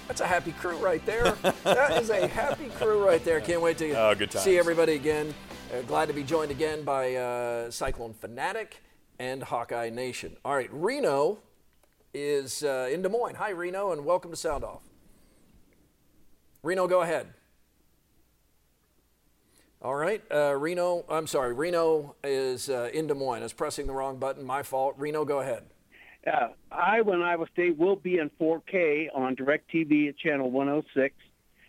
that's 0.07 0.21
a 0.21 0.27
happy 0.27 0.51
crew 0.51 0.75
right 0.77 1.05
there. 1.05 1.31
that 1.63 2.01
is 2.01 2.09
a 2.09 2.27
happy 2.27 2.69
crew 2.69 3.05
right 3.05 3.23
there. 3.23 3.39
Can't 3.39 3.61
wait 3.61 3.77
to 3.77 3.91
Oh, 3.93 4.15
see 4.27 4.57
everybody 4.57 4.93
again. 4.93 5.33
Uh, 5.73 5.81
glad 5.83 6.07
to 6.07 6.13
be 6.13 6.23
joined 6.23 6.51
again 6.51 6.83
by 6.83 7.15
uh, 7.15 7.71
Cyclone 7.71 8.13
Fanatic 8.13 8.81
and 9.19 9.43
Hawkeye 9.43 9.89
Nation. 9.89 10.35
All 10.43 10.55
right, 10.55 10.69
Reno 10.71 11.39
is 12.13 12.63
uh, 12.63 12.89
in 12.91 13.01
Des 13.03 13.09
Moines. 13.09 13.35
Hi, 13.35 13.51
Reno, 13.51 13.91
and 13.91 14.03
welcome 14.03 14.31
to 14.31 14.37
Sound 14.37 14.63
Off. 14.63 14.81
Reno, 16.63 16.87
go 16.87 17.01
ahead. 17.01 17.27
All 19.81 19.95
right, 19.95 20.21
uh, 20.29 20.57
Reno. 20.57 21.05
I'm 21.07 21.25
sorry, 21.25 21.53
Reno 21.53 22.15
is 22.21 22.69
uh, 22.69 22.89
in 22.93 23.07
Des 23.07 23.13
Moines. 23.13 23.39
I 23.39 23.43
was 23.43 23.53
pressing 23.53 23.88
the 23.88 23.93
wrong 23.93 24.17
button. 24.17 24.43
My 24.43 24.62
fault. 24.62 24.95
Reno, 24.98 25.24
go 25.24 25.39
ahead. 25.39 25.63
Uh, 26.27 26.50
Iowa 26.69 27.13
Iowa 27.13 27.45
State 27.53 27.77
will 27.77 27.95
be 27.95 28.17
in 28.17 28.29
4K 28.41 29.07
on 29.15 29.38
DirecTV 29.38 30.09
at 30.09 30.17
channel 30.17 30.51
106, 30.51 31.15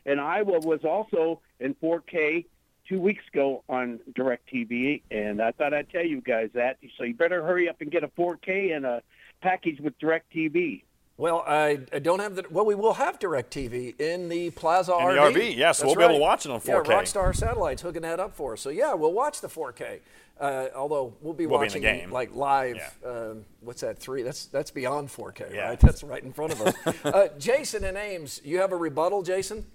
and 0.07 0.21
Iowa 0.21 0.59
was 0.59 0.81
also 0.85 1.41
in 1.61 1.75
4K 1.75 2.47
two 2.89 3.01
weeks 3.01 3.23
ago 3.33 3.63
on 3.69 4.01
DirecTV. 4.19 5.03
And 5.13 5.41
I 5.41 5.53
thought 5.53 5.73
I'd 5.73 5.89
tell 5.91 6.05
you 6.05 6.21
guys 6.21 6.51
that, 6.55 6.79
so 6.99 7.05
you 7.05 7.15
better 7.15 7.45
hurry 7.45 7.69
up 7.69 7.81
and 7.81 7.93
get 7.93 8.03
a 8.03 8.09
4K 8.09 8.75
and 8.75 8.85
a 8.85 9.03
package 9.41 9.79
with 9.81 9.97
DirecTV. 10.01 10.83
Well, 11.21 11.45
I, 11.47 11.81
I 11.93 11.99
don't 11.99 12.21
have 12.21 12.35
the. 12.35 12.45
Well, 12.51 12.65
we 12.65 12.75
will 12.75 12.95
have 12.95 13.19
DirecTV 13.19 14.01
in 14.01 14.31
the 14.31 14.49
Plaza 14.53 14.93
In 14.93 14.99
RV. 15.01 15.35
the 15.35 15.41
RV, 15.41 15.57
yeah, 15.57 15.73
so 15.73 15.85
we'll 15.87 15.95
be 15.97 16.03
able 16.03 16.15
to 16.15 16.21
watch 16.21 16.47
it 16.47 16.51
on 16.51 16.63
Yeah, 16.65 16.75
4K. 16.77 16.89
Yeah, 16.89 16.95
Rockstar 17.03 17.37
Satellites 17.37 17.83
hooking 17.83 18.03
that 18.03 18.19
up 18.19 18.35
for 18.35 18.55
us. 18.55 18.63
So 18.63 18.71
yeah, 18.71 18.95
we'll 18.95 19.13
watch 19.13 19.43
the 19.43 19.49
4K. 19.49 20.01
Uh, 20.41 20.69
although 20.75 21.13
we'll 21.21 21.35
be 21.35 21.45
We'll 21.45 21.61
be 21.61 21.67
the 21.69 21.73
watching 21.75 21.83
game. 21.83 22.11
like 22.11 22.35
live. 22.35 22.77
Yeah. 22.77 23.11
Um, 23.11 23.45
what's 23.61 23.83
that? 23.83 23.99
Three? 23.99 24.23
That's 24.23 24.47
that's 24.47 24.71
beyond 24.71 25.09
4K, 25.11 25.53
Yeah. 25.53 25.69
right? 25.69 25.81
That's 25.89 26.03
right 26.03 26.23
in 26.23 26.33
front 26.33 26.53
of 26.55 26.63
us. 26.63 26.75
uh, 27.05 27.29
Jason 27.39 27.85
and 27.85 27.99
Ames, 27.99 28.41
you 28.43 28.59
have 28.61 28.73
a 28.73 28.77
rebuttal, 28.77 29.23
Jason? 29.23 29.67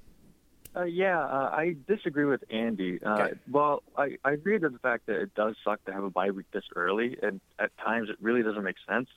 Uh, 0.75 0.83
yeah, 0.85 1.21
uh, 1.21 1.51
I 1.53 1.75
disagree 1.87 2.25
with 2.25 2.43
Andy. 2.49 2.99
Uh, 3.03 3.13
Okay. 3.13 3.33
Well, 3.51 3.83
I, 3.95 4.17
I 4.25 4.31
agree 4.31 4.57
with 4.57 4.73
the 4.73 4.79
fact 4.79 5.05
that 5.05 5.21
it 5.21 5.35
does 5.35 5.55
suck 5.63 5.85
to 5.85 5.93
have 5.93 6.03
a 6.03 6.09
bye 6.09 6.31
week 6.31 6.47
this 6.51 6.65
early, 6.75 7.17
and 7.21 7.39
at 7.59 7.69
times 7.77 8.09
it 8.09 8.17
really 8.19 8.41
doesn't 8.41 8.63
make 8.63 8.75
sense. 8.89 9.07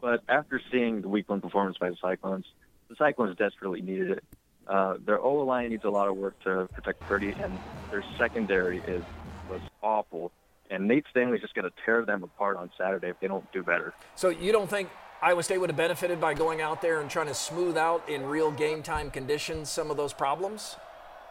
But 0.00 0.22
after 0.28 0.60
seeing 0.70 1.02
the 1.02 1.08
week 1.08 1.28
one 1.28 1.40
performance 1.40 1.76
by 1.78 1.90
the 1.90 1.96
Cyclones, 2.00 2.46
the 2.88 2.96
Cyclones 2.96 3.36
desperately 3.36 3.82
needed 3.82 4.10
it. 4.12 4.24
Uh, 4.66 4.94
their 5.04 5.18
O 5.18 5.34
line 5.44 5.70
needs 5.70 5.84
a 5.84 5.90
lot 5.90 6.08
of 6.08 6.16
work 6.16 6.38
to 6.44 6.68
protect 6.72 7.00
Purdy, 7.00 7.32
and 7.32 7.58
their 7.90 8.04
secondary 8.18 8.78
is 8.78 9.02
was 9.50 9.60
awful. 9.82 10.30
And 10.70 10.86
Nate 10.86 11.04
Stanley's 11.10 11.40
just 11.40 11.54
going 11.54 11.64
to 11.64 11.72
tear 11.84 12.04
them 12.04 12.22
apart 12.22 12.56
on 12.56 12.70
Saturday 12.78 13.08
if 13.08 13.18
they 13.20 13.26
don't 13.26 13.50
do 13.52 13.62
better. 13.64 13.92
So 14.14 14.28
you 14.28 14.52
don't 14.52 14.70
think 14.70 14.88
Iowa 15.20 15.42
State 15.42 15.58
would 15.58 15.70
have 15.70 15.76
benefited 15.76 16.20
by 16.20 16.34
going 16.34 16.60
out 16.60 16.80
there 16.80 17.00
and 17.00 17.10
trying 17.10 17.26
to 17.26 17.34
smooth 17.34 17.76
out 17.76 18.08
in 18.08 18.24
real 18.24 18.52
game 18.52 18.82
time 18.82 19.10
conditions 19.10 19.68
some 19.68 19.90
of 19.90 19.96
those 19.96 20.12
problems? 20.12 20.76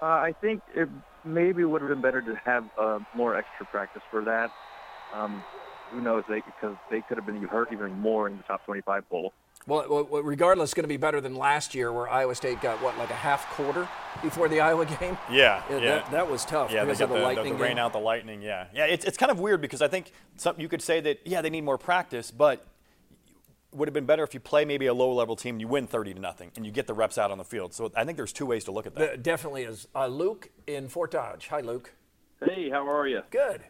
Uh, 0.02 0.06
I 0.06 0.34
think 0.42 0.62
it 0.76 0.90
maybe 1.24 1.64
would 1.64 1.82
have 1.82 1.90
been 1.90 2.02
better 2.02 2.22
to 2.22 2.36
have 2.46 2.66
uh, 2.78 3.00
more 3.16 3.36
extra 3.36 3.66
practice 3.66 4.04
for 4.12 4.22
that. 4.26 4.52
Um, 5.14 5.44
who 5.92 6.02
knows? 6.02 6.24
They 6.28 6.42
because 6.42 6.76
they 6.90 7.02
could 7.02 7.18
have 7.18 7.26
been 7.26 7.42
hurt 7.44 7.72
even 7.72 7.92
more 8.00 8.28
in 8.28 8.38
the 8.38 8.44
top 8.44 8.66
25 8.66 9.10
poll. 9.10 9.34
Well, 9.68 9.86
well, 9.90 10.08
well, 10.10 10.24
regardless, 10.24 10.70
it's 10.70 10.74
going 10.74 10.86
to 10.86 10.88
be 10.88 10.98
better 10.98 11.20
than 11.20 11.36
last 11.36 11.76
year, 11.76 11.92
where 11.92 12.10
Iowa 12.10 12.34
State 12.34 12.62
got 12.62 12.82
what, 12.82 12.98
like 12.98 13.10
a 13.10 13.16
half 13.16 13.46
quarter 13.52 13.88
before 14.22 14.48
the 14.48 14.60
Iowa 14.62 14.86
game. 14.86 15.18
Yeah, 15.30 15.62
yeah. 15.70 15.80
That, 15.80 16.12
that 16.12 16.32
was 16.32 16.46
tough. 16.46 16.72
Yeah, 16.72 16.86
they 16.86 16.88
because 16.94 17.00
got 17.00 17.04
of 17.06 17.10
the, 17.10 17.16
the, 17.16 17.20
the, 17.20 17.26
lightning 17.26 17.54
the 17.58 17.64
rain 17.64 17.72
game. 17.72 17.78
out, 17.80 17.94
the 17.94 18.00
lightning. 18.00 18.42
Yeah, 18.42 18.68
yeah. 18.74 18.86
It's, 18.86 19.06
it's 19.06 19.18
kind 19.18 19.32
of 19.32 19.40
weird 19.40 19.62
because 19.62 19.82
I 19.82 19.88
think 19.88 20.12
some, 20.38 20.56
you 20.60 20.70
could 20.70 20.82
say 20.82 21.02
that 21.02 21.20
yeah 21.26 21.42
they 21.42 21.50
need 21.50 21.64
more 21.64 21.78
practice, 21.78 22.32
but 22.32 22.66
would 23.72 23.88
have 23.88 23.94
been 23.94 24.06
better 24.06 24.24
if 24.24 24.34
you 24.34 24.40
play 24.40 24.66
maybe 24.66 24.88
a 24.88 24.94
low 24.94 25.14
level 25.14 25.36
team 25.36 25.56
and 25.56 25.62
you 25.62 25.68
win 25.68 25.86
30 25.86 26.16
to 26.16 26.20
nothing 26.20 26.52
and 26.56 26.66
you 26.66 26.72
get 26.72 26.88
the 26.88 26.94
reps 26.94 27.18
out 27.18 27.30
on 27.30 27.38
the 27.38 27.44
field. 27.44 27.74
So 27.74 27.92
I 27.96 28.04
think 28.04 28.18
there's 28.18 28.34
two 28.34 28.46
ways 28.46 28.64
to 28.64 28.72
look 28.72 28.88
at 28.88 28.96
that. 28.96 29.12
The- 29.12 29.18
definitely 29.18 29.64
is. 29.64 29.88
Uh, 29.94 30.08
Luke 30.08 30.50
in 30.66 30.88
Fort 30.90 31.12
Dodge. 31.12 31.48
Hi, 31.48 31.62
Luke. 31.62 31.94
Hey, 32.44 32.70
how 32.70 32.90
are 32.90 33.08
you? 33.08 33.22
Good. 33.30 33.62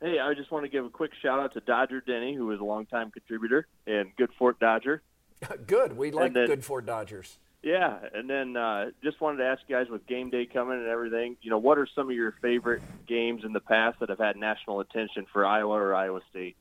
Hey, 0.00 0.18
I 0.20 0.34
just 0.34 0.50
want 0.50 0.64
to 0.64 0.68
give 0.68 0.84
a 0.84 0.90
quick 0.90 1.10
shout 1.22 1.40
out 1.40 1.54
to 1.54 1.60
Dodger 1.60 2.00
Denny, 2.00 2.34
who 2.34 2.50
is 2.52 2.60
a 2.60 2.64
longtime 2.64 3.10
contributor 3.10 3.66
and 3.86 4.14
good 4.16 4.30
Fort 4.38 4.60
Dodger. 4.60 5.02
Good. 5.66 5.96
We 5.96 6.10
like 6.10 6.32
then- 6.32 6.46
good 6.46 6.64
Fort 6.64 6.86
Dodgers. 6.86 7.38
Yeah, 7.60 7.98
and 8.14 8.30
then 8.30 8.56
uh, 8.56 8.90
just 9.02 9.20
wanted 9.20 9.38
to 9.38 9.44
ask 9.44 9.62
you 9.66 9.74
guys 9.74 9.88
with 9.90 10.06
game 10.06 10.30
day 10.30 10.46
coming 10.46 10.78
and 10.78 10.86
everything, 10.86 11.36
you 11.42 11.50
know, 11.50 11.58
what 11.58 11.76
are 11.76 11.88
some 11.92 12.08
of 12.08 12.14
your 12.14 12.32
favorite 12.40 12.82
games 13.08 13.42
in 13.44 13.52
the 13.52 13.60
past 13.60 13.98
that 13.98 14.10
have 14.10 14.18
had 14.20 14.36
national 14.36 14.78
attention 14.78 15.26
for 15.32 15.44
Iowa 15.44 15.74
or 15.74 15.92
Iowa 15.92 16.20
State? 16.30 16.56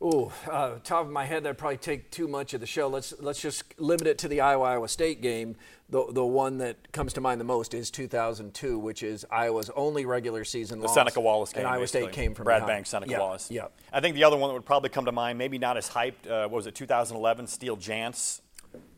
Ooh, 0.00 0.30
uh, 0.48 0.76
top 0.84 1.06
of 1.06 1.10
my 1.10 1.24
head, 1.24 1.42
that'd 1.42 1.58
probably 1.58 1.76
take 1.76 2.12
too 2.12 2.28
much 2.28 2.54
of 2.54 2.60
the 2.60 2.66
show. 2.66 2.86
Let's 2.86 3.12
let's 3.18 3.40
just 3.40 3.78
limit 3.80 4.06
it 4.06 4.18
to 4.18 4.28
the 4.28 4.40
Iowa 4.40 4.64
Iowa 4.64 4.86
State 4.86 5.20
game. 5.20 5.56
The 5.90 6.06
the 6.12 6.24
one 6.24 6.58
that 6.58 6.92
comes 6.92 7.14
to 7.14 7.20
mind 7.20 7.40
the 7.40 7.44
most 7.44 7.74
is 7.74 7.90
2002, 7.90 8.78
which 8.78 9.02
is 9.02 9.26
Iowa's 9.28 9.70
only 9.70 10.04
regular 10.06 10.44
season 10.44 10.78
The 10.78 10.86
loss. 10.86 10.94
Seneca 10.94 11.20
Wallace 11.20 11.52
game. 11.52 11.64
And 11.64 11.68
Iowa 11.68 11.86
State 11.88 12.12
came 12.12 12.34
from 12.34 12.44
Brad 12.44 12.60
behind. 12.60 12.76
Banks, 12.76 12.90
Seneca 12.90 13.10
yeah, 13.10 13.18
Wallace. 13.18 13.50
Yeah. 13.50 13.66
I 13.92 14.00
think 14.00 14.14
the 14.14 14.22
other 14.22 14.36
one 14.36 14.50
that 14.50 14.54
would 14.54 14.66
probably 14.66 14.90
come 14.90 15.06
to 15.06 15.12
mind, 15.12 15.36
maybe 15.36 15.58
not 15.58 15.76
as 15.76 15.88
hyped, 15.88 16.30
uh, 16.30 16.42
what 16.42 16.52
was 16.52 16.66
it 16.68 16.76
2011? 16.76 17.48
Steele 17.48 17.76
Jantz. 17.76 18.40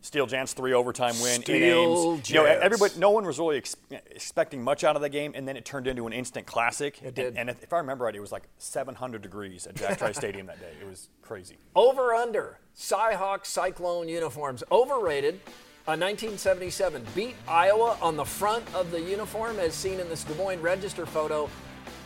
Steele 0.02 0.26
Jantz 0.26 0.54
three 0.54 0.72
overtime 0.72 1.14
win 1.20 1.36
in 1.36 1.42
Steel 1.42 2.14
Ames. 2.16 2.30
You 2.30 2.36
know, 2.36 2.44
everybody, 2.46 2.94
no 2.98 3.10
one 3.10 3.26
was 3.26 3.38
really 3.38 3.58
ex- 3.58 3.76
expecting 3.90 4.62
much 4.62 4.82
out 4.82 4.96
of 4.96 5.02
the 5.02 5.10
game, 5.10 5.32
and 5.34 5.46
then 5.46 5.56
it 5.58 5.64
turned 5.66 5.86
into 5.86 6.06
an 6.06 6.12
instant 6.14 6.46
classic. 6.46 7.02
It 7.02 7.14
did. 7.14 7.26
And, 7.36 7.38
and 7.38 7.50
if, 7.50 7.70
I 7.72 7.76
remember 7.78 8.06
right, 8.06 8.14
it 8.16 8.20
was 8.20 8.32
like 8.32 8.44
700 8.58 9.20
degrees 9.20 9.66
at 9.66 9.74
Jack 9.74 9.98
Trice 9.98 10.16
Stadium 10.16 10.46
that 10.46 10.58
day. 10.58 10.72
It 10.80 10.88
was 10.88 11.08
crazy. 11.20 11.58
Over 11.76 12.14
under 12.14 12.58
Cyhawk 12.76 13.44
Cyclone 13.44 14.08
uniforms 14.08 14.62
overrated. 14.72 15.40
Uh, 15.88 15.96
1977 15.96 17.04
beat 17.14 17.34
Iowa 17.48 17.96
on 18.00 18.16
the 18.16 18.24
front 18.24 18.64
of 18.74 18.90
the 18.90 19.00
uniform, 19.00 19.58
as 19.58 19.74
seen 19.74 19.98
in 19.98 20.08
this 20.08 20.24
Des 20.24 20.34
Moines 20.34 20.60
Register 20.62 21.04
photo. 21.04 21.48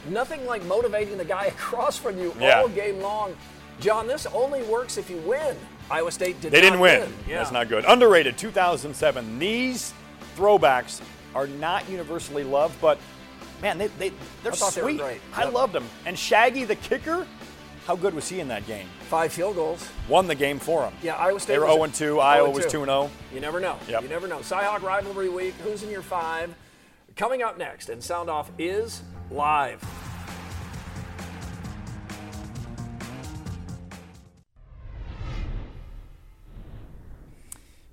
Nothing 0.09 0.47
like 0.47 0.64
motivating 0.64 1.16
the 1.16 1.25
guy 1.25 1.44
across 1.49 1.97
from 1.97 2.18
you 2.18 2.35
Yeah. 2.40 2.61
all 2.61 2.68
game 2.68 3.00
long. 3.00 3.37
John, 3.80 4.06
this 4.06 4.26
only 4.26 4.62
works 4.64 4.97
if 4.97 5.11
you 5.11 5.18
win. 5.18 5.56
Iowa 5.91 6.11
State 6.12 6.41
did 6.41 6.53
They 6.53 6.61
didn't 6.61 6.81
win. 6.81 7.12
Yeah. 7.29 7.38
That's 7.38 7.53
not 7.53 7.69
good. 7.69 7.85
Underrated 7.87 8.38
2007. 8.38 9.38
These 9.38 9.93
throwbacks 10.37 11.00
are 11.35 11.47
not 11.47 11.88
universally 11.88 12.45
loved, 12.45 12.81
but 12.81 12.99
man, 13.61 13.79
they, 13.79 13.88
they, 13.99 14.09
they're 14.43 14.53
I 14.53 14.57
they 14.57 14.81
sweet. 14.81 14.99
great. 14.99 15.21
I 15.35 15.45
Yep. 15.45 15.53
loved 15.53 15.73
them. 15.73 15.85
And 16.07 16.19
Shaggy, 16.19 16.64
the 16.64 16.76
kicker, 16.76 17.26
how 17.87 17.97
good 17.97 18.14
was 18.14 18.29
he 18.29 18.41
in 18.41 18.49
that 18.49 18.67
game? 18.67 18.87
Five 19.11 19.33
field 19.33 19.57
goals. 19.57 19.87
Won 20.09 20.26
the 20.26 20.35
game 20.35 20.59
for 20.59 20.83
them. 20.83 20.95
Yeah, 21.03 21.17
Iowa 21.17 21.38
State. 21.38 21.55
They 21.55 21.59
were 21.59 21.67
was 21.67 21.95
0 21.95 22.14
2. 22.14 22.21
Iowa 22.21 22.50
was 22.50 22.64
2 22.64 22.71
0. 22.85 23.11
You 23.33 23.41
never 23.41 23.61
know. 23.61 23.79
Yep. 23.88 24.03
You 24.03 24.09
never 24.09 24.26
know. 24.26 24.38
Cyhawk 24.38 24.83
rivalry 24.83 25.29
week. 25.29 25.55
Who's 25.62 25.83
in 25.83 25.91
your 25.91 26.03
five? 26.03 26.55
Coming 27.17 27.43
up 27.43 27.59
next, 27.59 27.91
and 27.91 28.03
Sound 28.03 28.29
Off 28.31 28.50
is 28.59 29.03
live. 29.31 29.83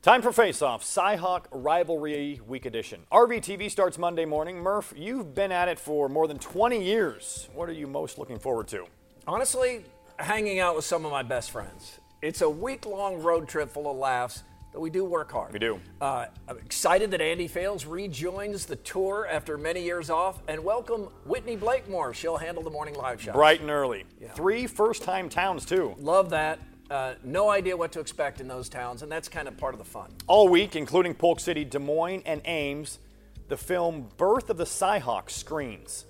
Time 0.01 0.23
for 0.23 0.31
Face 0.31 0.63
Off, 0.63 0.83
Cyhawk 0.83 1.43
Rivalry 1.51 2.41
Week 2.47 2.65
Edition. 2.65 3.03
RVTV 3.11 3.69
starts 3.69 3.99
Monday 3.99 4.25
morning. 4.25 4.57
Murph, 4.57 4.91
you've 4.97 5.35
been 5.35 5.51
at 5.51 5.67
it 5.67 5.77
for 5.77 6.09
more 6.09 6.27
than 6.27 6.39
20 6.39 6.83
years. 6.83 7.49
What 7.53 7.69
are 7.69 7.73
you 7.73 7.85
most 7.85 8.17
looking 8.17 8.39
forward 8.39 8.67
to? 8.69 8.87
Honestly, 9.27 9.85
hanging 10.17 10.57
out 10.57 10.75
with 10.75 10.85
some 10.85 11.05
of 11.05 11.11
my 11.11 11.21
best 11.21 11.51
friends. 11.51 11.99
It's 12.23 12.41
a 12.41 12.49
week 12.49 12.87
long 12.87 13.21
road 13.21 13.47
trip 13.47 13.69
full 13.69 13.91
of 13.91 13.95
laughs, 13.95 14.41
but 14.73 14.81
we 14.81 14.89
do 14.89 15.05
work 15.05 15.31
hard. 15.31 15.53
We 15.53 15.59
do. 15.59 15.79
Uh, 16.01 16.25
I'm 16.47 16.57
excited 16.57 17.11
that 17.11 17.21
Andy 17.21 17.47
Fales 17.47 17.85
rejoins 17.85 18.65
the 18.65 18.77
tour 18.77 19.27
after 19.29 19.55
many 19.55 19.83
years 19.83 20.09
off, 20.09 20.41
and 20.47 20.63
welcome 20.63 21.09
Whitney 21.25 21.57
Blakemore. 21.57 22.15
She'll 22.15 22.37
handle 22.37 22.63
the 22.63 22.71
morning 22.71 22.95
live 22.95 23.21
show. 23.21 23.33
Bright 23.33 23.61
and 23.61 23.69
early. 23.69 24.05
Three 24.33 24.65
first 24.65 25.03
time 25.03 25.29
towns, 25.29 25.63
too. 25.63 25.93
Love 25.99 26.31
that. 26.31 26.57
Uh, 26.91 27.13
no 27.23 27.49
idea 27.49 27.77
what 27.77 27.93
to 27.93 28.01
expect 28.01 28.41
in 28.41 28.49
those 28.49 28.67
towns, 28.67 29.01
and 29.01 29.09
that's 29.09 29.29
kind 29.29 29.47
of 29.47 29.55
part 29.55 29.73
of 29.73 29.77
the 29.77 29.85
fun. 29.85 30.11
All 30.27 30.49
week, 30.49 30.75
including 30.75 31.13
Polk 31.13 31.39
City, 31.39 31.63
Des 31.63 31.79
Moines, 31.79 32.21
and 32.25 32.41
Ames, 32.43 32.99
the 33.47 33.55
film 33.55 34.09
Birth 34.17 34.49
of 34.49 34.57
the 34.57 34.65
Cyhawk 34.65 35.29
screens. 35.29 36.03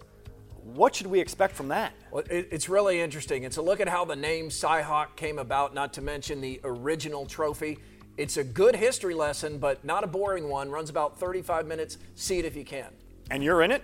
What 0.63 0.95
should 0.95 1.05
we 1.05 1.19
expect 1.19 1.55
from 1.55 1.67
that? 1.67 1.93
Well, 2.09 2.23
it, 2.31 2.47
it's 2.49 2.67
really 2.67 2.99
interesting. 2.99 3.43
It's 3.43 3.57
a 3.57 3.61
look 3.61 3.79
at 3.79 3.87
how 3.87 4.05
the 4.05 4.15
name 4.15 4.49
Cyhawk 4.49 5.15
came 5.15 5.37
about, 5.37 5.75
not 5.75 5.93
to 5.93 6.01
mention 6.01 6.41
the 6.41 6.59
original 6.63 7.27
trophy. 7.27 7.77
It's 8.17 8.37
a 8.37 8.43
good 8.43 8.75
history 8.75 9.13
lesson, 9.13 9.59
but 9.59 9.85
not 9.85 10.03
a 10.03 10.07
boring 10.07 10.49
one. 10.49 10.71
Runs 10.71 10.89
about 10.89 11.19
35 11.19 11.67
minutes. 11.67 11.99
See 12.15 12.39
it 12.39 12.45
if 12.45 12.55
you 12.55 12.65
can. 12.65 12.87
And 13.29 13.43
you're 13.43 13.61
in 13.61 13.69
it? 13.69 13.83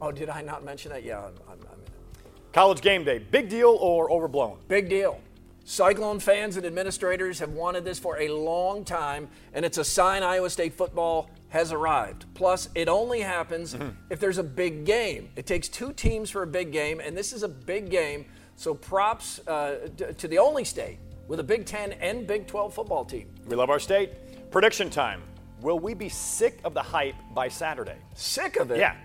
Oh, 0.00 0.10
did 0.10 0.28
I 0.28 0.42
not 0.42 0.64
mention 0.64 0.90
that? 0.90 1.04
Yeah, 1.04 1.20
I'm, 1.20 1.34
I'm, 1.48 1.52
I'm 1.52 1.78
in 1.78 1.86
it. 1.86 2.52
College 2.52 2.80
game 2.80 3.04
day, 3.04 3.18
big 3.20 3.48
deal 3.48 3.78
or 3.80 4.10
overblown? 4.10 4.58
Big 4.66 4.88
deal. 4.88 5.20
Cyclone 5.64 6.18
fans 6.18 6.56
and 6.56 6.66
administrators 6.66 7.38
have 7.38 7.50
wanted 7.50 7.84
this 7.84 7.98
for 7.98 8.18
a 8.18 8.28
long 8.28 8.84
time, 8.84 9.28
and 9.54 9.64
it's 9.64 9.78
a 9.78 9.84
sign 9.84 10.22
Iowa 10.22 10.50
State 10.50 10.74
football 10.74 11.30
has 11.50 11.72
arrived. 11.72 12.24
Plus, 12.34 12.68
it 12.74 12.88
only 12.88 13.20
happens 13.20 13.74
Mm-hmm. 13.74 13.90
if 14.10 14.18
there's 14.18 14.38
a 14.38 14.42
big 14.42 14.84
game. 14.84 15.28
It 15.36 15.46
takes 15.46 15.68
two 15.68 15.92
teams 15.92 16.30
for 16.30 16.42
a 16.42 16.46
big 16.46 16.72
game, 16.72 17.00
and 17.00 17.16
this 17.16 17.32
is 17.32 17.42
a 17.42 17.48
big 17.48 17.90
game. 17.90 18.24
So, 18.56 18.74
props 18.74 19.40
uh, 19.46 19.88
to 20.18 20.28
the 20.28 20.38
only 20.38 20.64
state 20.64 20.98
with 21.28 21.40
a 21.40 21.44
Big 21.44 21.64
Ten 21.64 21.92
and 21.92 22.26
Big 22.26 22.46
12 22.46 22.74
football 22.74 23.04
team. 23.04 23.28
We 23.46 23.56
love 23.56 23.70
our 23.70 23.78
state. 23.78 24.10
Prediction 24.50 24.90
time. 24.90 25.22
Will 25.60 25.78
we 25.78 25.94
be 25.94 26.08
sick 26.08 26.58
of 26.64 26.74
the 26.74 26.82
hype 26.82 27.14
by 27.34 27.48
Saturday? 27.48 27.96
Sick 28.14 28.56
of 28.56 28.70
it. 28.70 28.78
Yeah. 28.78 28.96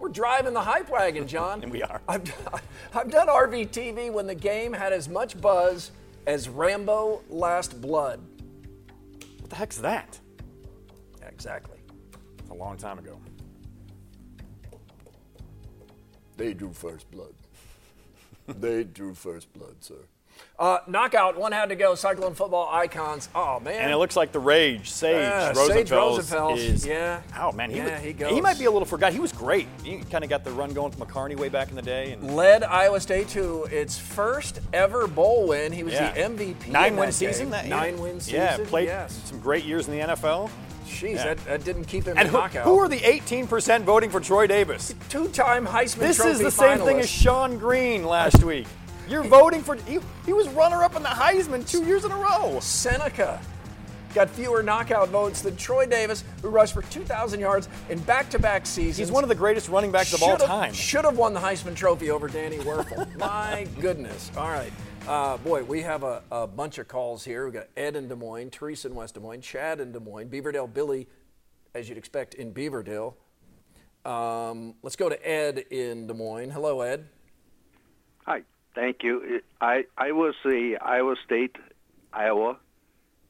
We're 0.00 0.08
driving 0.08 0.54
the 0.54 0.60
hype 0.62 0.88
wagon, 0.90 1.26
John. 1.26 1.60
And 1.62 1.72
we 1.72 1.82
are. 1.82 2.00
I've, 2.08 2.22
I've 2.94 3.10
done 3.10 3.28
RVTV 3.28 4.12
when 4.12 4.26
the 4.26 4.34
game 4.34 4.72
had 4.72 4.92
as 4.92 5.08
much 5.08 5.38
buzz 5.40 5.90
as 6.26 6.48
Rambo 6.48 7.22
Last 7.28 7.80
Blood. 7.80 8.20
What 9.40 9.50
the 9.50 9.56
heck's 9.56 9.78
that? 9.78 10.18
Yeah, 11.20 11.28
exactly. 11.28 11.78
It's 12.38 12.50
a 12.50 12.54
long 12.54 12.76
time 12.76 12.98
ago. 12.98 13.20
They 16.36 16.54
drew 16.54 16.72
first 16.72 17.10
blood. 17.10 17.34
they 18.46 18.84
drew 18.84 19.14
first 19.14 19.52
blood, 19.52 19.76
sir. 19.80 20.06
Uh, 20.56 20.78
knockout, 20.86 21.36
one 21.36 21.50
had 21.50 21.70
to 21.70 21.74
go. 21.74 21.96
Cyclone 21.96 22.34
football 22.34 22.68
icons. 22.72 23.28
Oh 23.34 23.58
man! 23.58 23.74
And 23.80 23.90
it 23.90 23.96
looks 23.96 24.14
like 24.14 24.30
the 24.30 24.38
rage, 24.38 24.88
Sage 24.88 25.16
Yeah, 25.16 25.52
Rosenfels, 25.52 25.66
Sage 25.72 25.90
Rosenfels, 25.90 26.56
is. 26.58 26.86
yeah. 26.86 27.22
Oh 27.36 27.50
man, 27.50 27.70
he, 27.70 27.78
Yeah, 27.78 27.94
was- 27.94 28.02
he 28.04 28.12
goes. 28.12 28.32
he 28.32 28.40
might 28.40 28.56
be 28.58 28.66
a 28.66 28.70
little 28.70 28.86
forgotten. 28.86 29.14
He 29.14 29.20
was 29.20 29.32
great. 29.32 29.66
He 29.82 29.98
kind 30.12 30.22
of 30.22 30.30
got 30.30 30.44
the 30.44 30.52
run 30.52 30.72
going 30.72 30.90
with 30.90 31.00
McCarney 31.00 31.36
way 31.36 31.48
back 31.48 31.70
in 31.70 31.74
the 31.76 31.82
day. 31.82 32.12
And 32.12 32.36
led 32.36 32.62
Iowa 32.62 33.00
State 33.00 33.26
to 33.30 33.64
its 33.64 33.98
first 33.98 34.60
ever 34.72 35.08
bowl 35.08 35.48
win. 35.48 35.72
He 35.72 35.82
was 35.82 35.92
yeah. 35.94 36.12
the 36.12 36.20
MVP. 36.20 36.68
Nine 36.68 36.92
in 36.92 36.98
win 37.00 37.10
season. 37.10 37.50
That 37.50 37.64
year? 37.66 37.74
Nine 37.74 38.00
win 38.00 38.20
season. 38.20 38.40
Yeah, 38.40 38.58
played 38.64 38.86
Yes. 38.86 39.20
some 39.24 39.40
great 39.40 39.64
years 39.64 39.88
in 39.88 39.92
the 39.98 40.06
NFL. 40.06 40.50
Jeez, 40.86 41.16
Yeah. 41.16 41.24
that, 41.34 41.44
that 41.46 41.64
didn't 41.64 41.86
keep 41.86 42.04
him 42.04 42.16
And 42.16 42.26
in 42.28 42.32
who, 42.32 42.38
knockout. 42.38 42.62
who 42.64 42.78
are 42.78 42.88
the 42.88 43.00
18% 43.00 43.82
voting 43.82 44.10
for 44.10 44.20
Troy 44.20 44.46
Davis? 44.46 44.94
Two-time 45.08 45.66
Heisman 45.66 45.96
This 45.98 46.18
Trophy 46.18 46.30
is 46.30 46.38
the 46.38 46.50
same 46.52 46.78
thing 46.78 47.00
as. 47.00 47.10
Sean 47.10 47.58
Green 47.58 48.04
last 48.04 48.44
week. 48.44 48.68
You're 49.08 49.24
voting 49.24 49.62
for. 49.62 49.74
He, 49.76 49.98
he 50.26 50.32
was 50.32 50.48
runner-up 50.48 50.96
in 50.96 51.02
the 51.02 51.08
Heisman 51.08 51.68
two 51.68 51.84
years 51.84 52.04
in 52.04 52.12
a 52.12 52.16
row. 52.16 52.58
Seneca 52.60 53.40
got 54.14 54.30
fewer 54.30 54.62
knockout 54.62 55.08
votes 55.08 55.42
than 55.42 55.56
Troy 55.56 55.86
Davis, 55.86 56.22
who 56.40 56.48
rushed 56.48 56.72
for 56.72 56.82
2,000 56.82 57.40
yards 57.40 57.68
in 57.90 57.98
back-to-back 58.00 58.64
seasons. 58.64 58.96
He's 58.96 59.10
one 59.10 59.24
of 59.24 59.28
the 59.28 59.34
greatest 59.34 59.68
running 59.68 59.90
backs 59.90 60.12
of 60.12 60.22
all 60.22 60.30
Should've- 60.30 60.44
time. 60.46 60.72
Should 60.72 61.04
have 61.04 61.18
won 61.18 61.34
the 61.34 61.40
Heisman 61.40 61.74
Trophy 61.74 62.10
over 62.10 62.28
Danny 62.28 62.58
Wuerffel. 62.58 63.16
My 63.18 63.66
goodness. 63.80 64.30
All 64.36 64.48
right. 64.50 64.72
Uh, 65.08 65.36
boy, 65.38 65.64
we 65.64 65.82
have 65.82 66.02
a, 66.04 66.22
a 66.30 66.46
bunch 66.46 66.78
of 66.78 66.86
calls 66.88 67.24
here. 67.24 67.44
We've 67.44 67.52
got 67.54 67.66
Ed 67.76 67.96
in 67.96 68.08
Des 68.08 68.14
Moines, 68.14 68.50
Teresa 68.50 68.88
in 68.88 68.94
West 68.94 69.14
Des 69.14 69.20
Moines, 69.20 69.42
Chad 69.42 69.80
in 69.80 69.92
Des 69.92 69.98
Moines, 70.00 70.28
Beaverdale 70.30 70.72
Billy, 70.72 71.08
as 71.74 71.88
you'd 71.88 71.98
expect, 71.98 72.34
in 72.34 72.54
Beaverdale. 72.54 73.14
Um, 74.04 74.74
let's 74.82 74.96
go 74.96 75.08
to 75.08 75.28
Ed 75.28 75.58
in 75.70 76.06
Des 76.06 76.14
Moines. 76.14 76.50
Hello, 76.50 76.80
Ed. 76.82 77.04
Hi, 78.26 78.42
thank 78.74 79.02
you. 79.02 79.40
I 79.60 79.84
I 79.96 80.12
was 80.12 80.34
the 80.44 80.78
Iowa 80.80 81.16
State, 81.24 81.56
Iowa, 82.12 82.58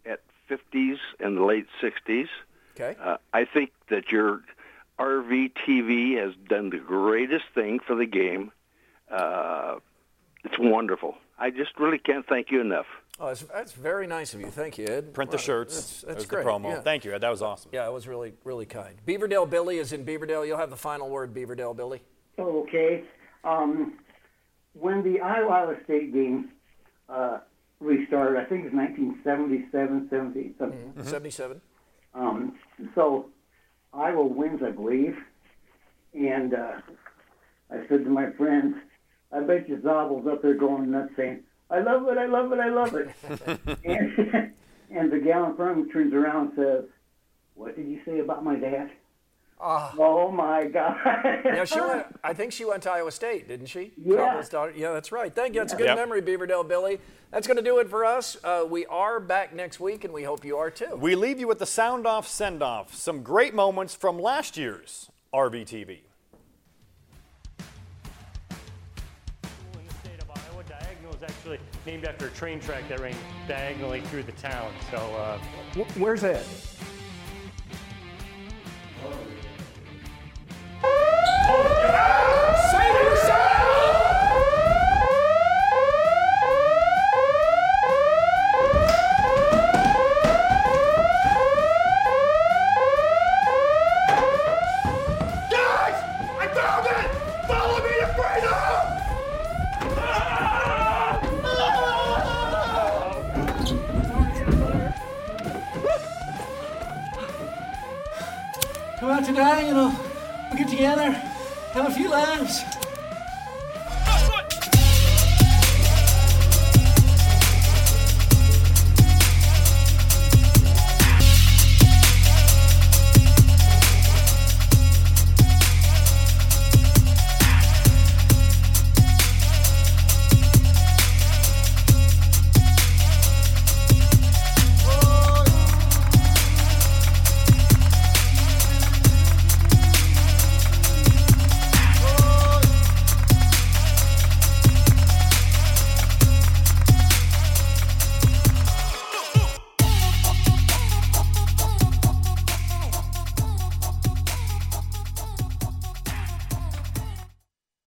at 0.07 0.21
50s 0.51 0.97
and 1.21 1.37
the 1.37 1.43
late 1.45 1.67
60s. 1.83 2.29
Okay. 2.75 2.97
Uh, 3.01 3.17
I 3.33 3.45
think 3.45 3.71
that 3.91 4.11
your 4.11 4.43
RVTV 4.99 6.19
has 6.23 6.35
done 6.49 6.71
the 6.71 6.79
greatest 6.79 7.45
thing 7.55 7.81
for 7.87 7.95
the 7.95 8.07
game. 8.07 8.51
Uh, 9.11 9.77
it's 10.45 10.59
wonderful. 10.59 11.15
I 11.39 11.51
just 11.51 11.79
really 11.79 11.99
can't 11.99 12.27
thank 12.27 12.51
you 12.51 12.61
enough. 12.61 12.87
Oh, 13.21 13.27
that's, 13.29 13.43
that's 13.43 13.73
very 13.73 14.07
nice 14.09 14.35
of 14.35 14.41
you. 14.41 14.49
Thank 14.49 14.77
you, 14.77 14.87
Ed. 14.87 15.15
Print 15.15 15.31
the 15.31 15.37
Wow, 15.37 15.43
shirts. 15.43 15.75
That's, 15.75 16.01
That 16.01 16.07
that's 16.09 16.17
was 16.19 16.27
great. 16.27 16.45
the 16.45 16.51
promo. 16.51 16.65
Yeah. 16.71 16.81
Thank 16.81 17.05
you, 17.05 17.13
Ed. 17.15 17.21
That 17.21 17.31
was 17.31 17.43
awesome. 17.43 17.71
Yeah, 17.73 17.87
it 17.87 17.93
was 17.93 18.09
really, 18.09 18.33
really 18.43 18.67
kind. 18.67 18.97
Beaverdale 19.07 19.49
Billy 19.49 19.79
is 19.79 19.93
in 19.93 20.05
Beaverdale. 20.05 20.45
You'll 20.47 20.59
have 20.59 20.71
the 20.71 20.77
final 20.77 21.09
word, 21.09 21.33
Beaverdale 21.33 21.77
Billy. 21.77 22.03
Okay. 22.39 23.05
Um, 23.45 23.99
when 24.75 25.03
the 25.03 25.21
Iowa 25.21 25.77
State 25.85 26.13
game 26.13 26.51
uh, 27.09 27.39
restarted, 27.81 28.37
I 28.37 28.45
think 28.45 28.67
it 28.67 28.75
was 28.75 28.75
1977, 28.75 30.09
78, 30.11 30.59
something. 30.59 30.79
Mm-hmm. 30.79 31.03
77. 31.03 31.61
Um, 32.15 32.59
so 32.95 33.27
Iowa 33.93 34.25
wins, 34.25 34.61
I 34.65 34.71
believe. 34.71 35.17
And 36.15 36.55
uh, 36.55 36.73
I 37.71 37.77
said 37.89 38.05
to 38.05 38.11
my 38.11 38.31
friends, 38.33 38.77
I 39.33 39.41
bet 39.41 39.69
you 39.69 39.81
Zabel's 39.83 40.27
up 40.27 40.43
there 40.43 40.55
going 40.55 40.91
nuts 40.91 41.13
saying, 41.17 41.43
I 41.71 41.81
love 41.81 42.07
it, 42.09 42.19
I 42.19 42.27
love 42.27 42.53
it, 42.53 42.61
I 42.61 42.69
love 42.69 42.95
it. 42.95 43.09
and, 43.85 44.53
and 44.91 45.13
the 45.13 45.19
gal 45.19 45.47
in 45.47 45.57
front 45.57 45.79
of 45.79 45.87
me 45.87 45.93
turns 45.93 46.15
around 46.15 46.49
and 46.49 46.57
says, 46.57 46.85
What 47.55 47.75
did 47.75 47.89
you 47.89 48.01
say 48.05 48.21
about 48.21 48.45
my 48.45 48.57
dad? 48.57 48.91
Oh 49.61 50.31
my 50.31 50.67
God. 50.67 50.97
yeah, 51.45 51.65
she 51.65 51.81
went. 51.81 52.07
I 52.23 52.33
think 52.35 52.53
she 52.53 52.65
went 52.65 52.83
to 52.85 52.91
Iowa 52.91 53.11
State, 53.11 53.49
didn't 53.49 53.67
she? 53.67 53.93
Yeah. 53.97 54.43
Daughter. 54.51 54.73
Yeah, 54.77 54.93
that's 54.93 55.13
right. 55.13 55.35
Thank 55.35 55.55
you. 55.55 55.61
That's 55.61 55.73
a 55.73 55.77
good 55.77 55.87
Yep. 55.87 55.97
memory, 55.97 56.23
Beaverdale 56.23 56.67
Billy. 56.69 56.99
That's 57.31 57.47
going 57.47 57.57
to 57.57 57.63
do 57.63 57.79
it 57.79 57.89
for 57.89 58.05
us. 58.05 58.37
Uh, 58.45 58.65
we 58.69 58.87
are 58.87 59.19
back 59.21 59.55
next 59.55 59.81
week, 59.81 60.05
and 60.05 60.13
we 60.13 60.23
hope 60.23 60.45
you 60.45 60.57
are 60.59 60.71
too. 60.71 60.95
We 60.97 61.15
leave 61.17 61.41
you 61.41 61.49
with 61.49 61.59
the 61.59 61.67
sound 61.67 62.07
off 62.07 62.29
send 62.29 62.63
off. 62.63 62.95
Some 62.95 63.23
great 63.23 63.55
moments 63.55 63.95
from 63.95 64.19
last 64.21 64.57
year's 64.57 65.11
RVTV. 65.33 66.01
in 69.79 69.87
the 69.89 69.95
state 69.95 70.21
of 70.23 70.31
Iowa. 70.31 70.63
Diagonal 70.69 71.15
is 71.15 71.23
actually 71.23 71.59
named 71.87 72.05
after 72.05 72.27
a 72.27 72.31
train 72.31 72.61
track 72.61 72.89
that 72.89 73.01
ran 73.01 73.15
diagonally 73.49 74.01
through 74.03 74.23
the 74.25 74.33
town. 74.33 74.73
So, 74.91 74.97
uh, 74.99 75.39
where's 75.99 76.23
Ed? 76.23 76.45
Guys, 81.95 82.21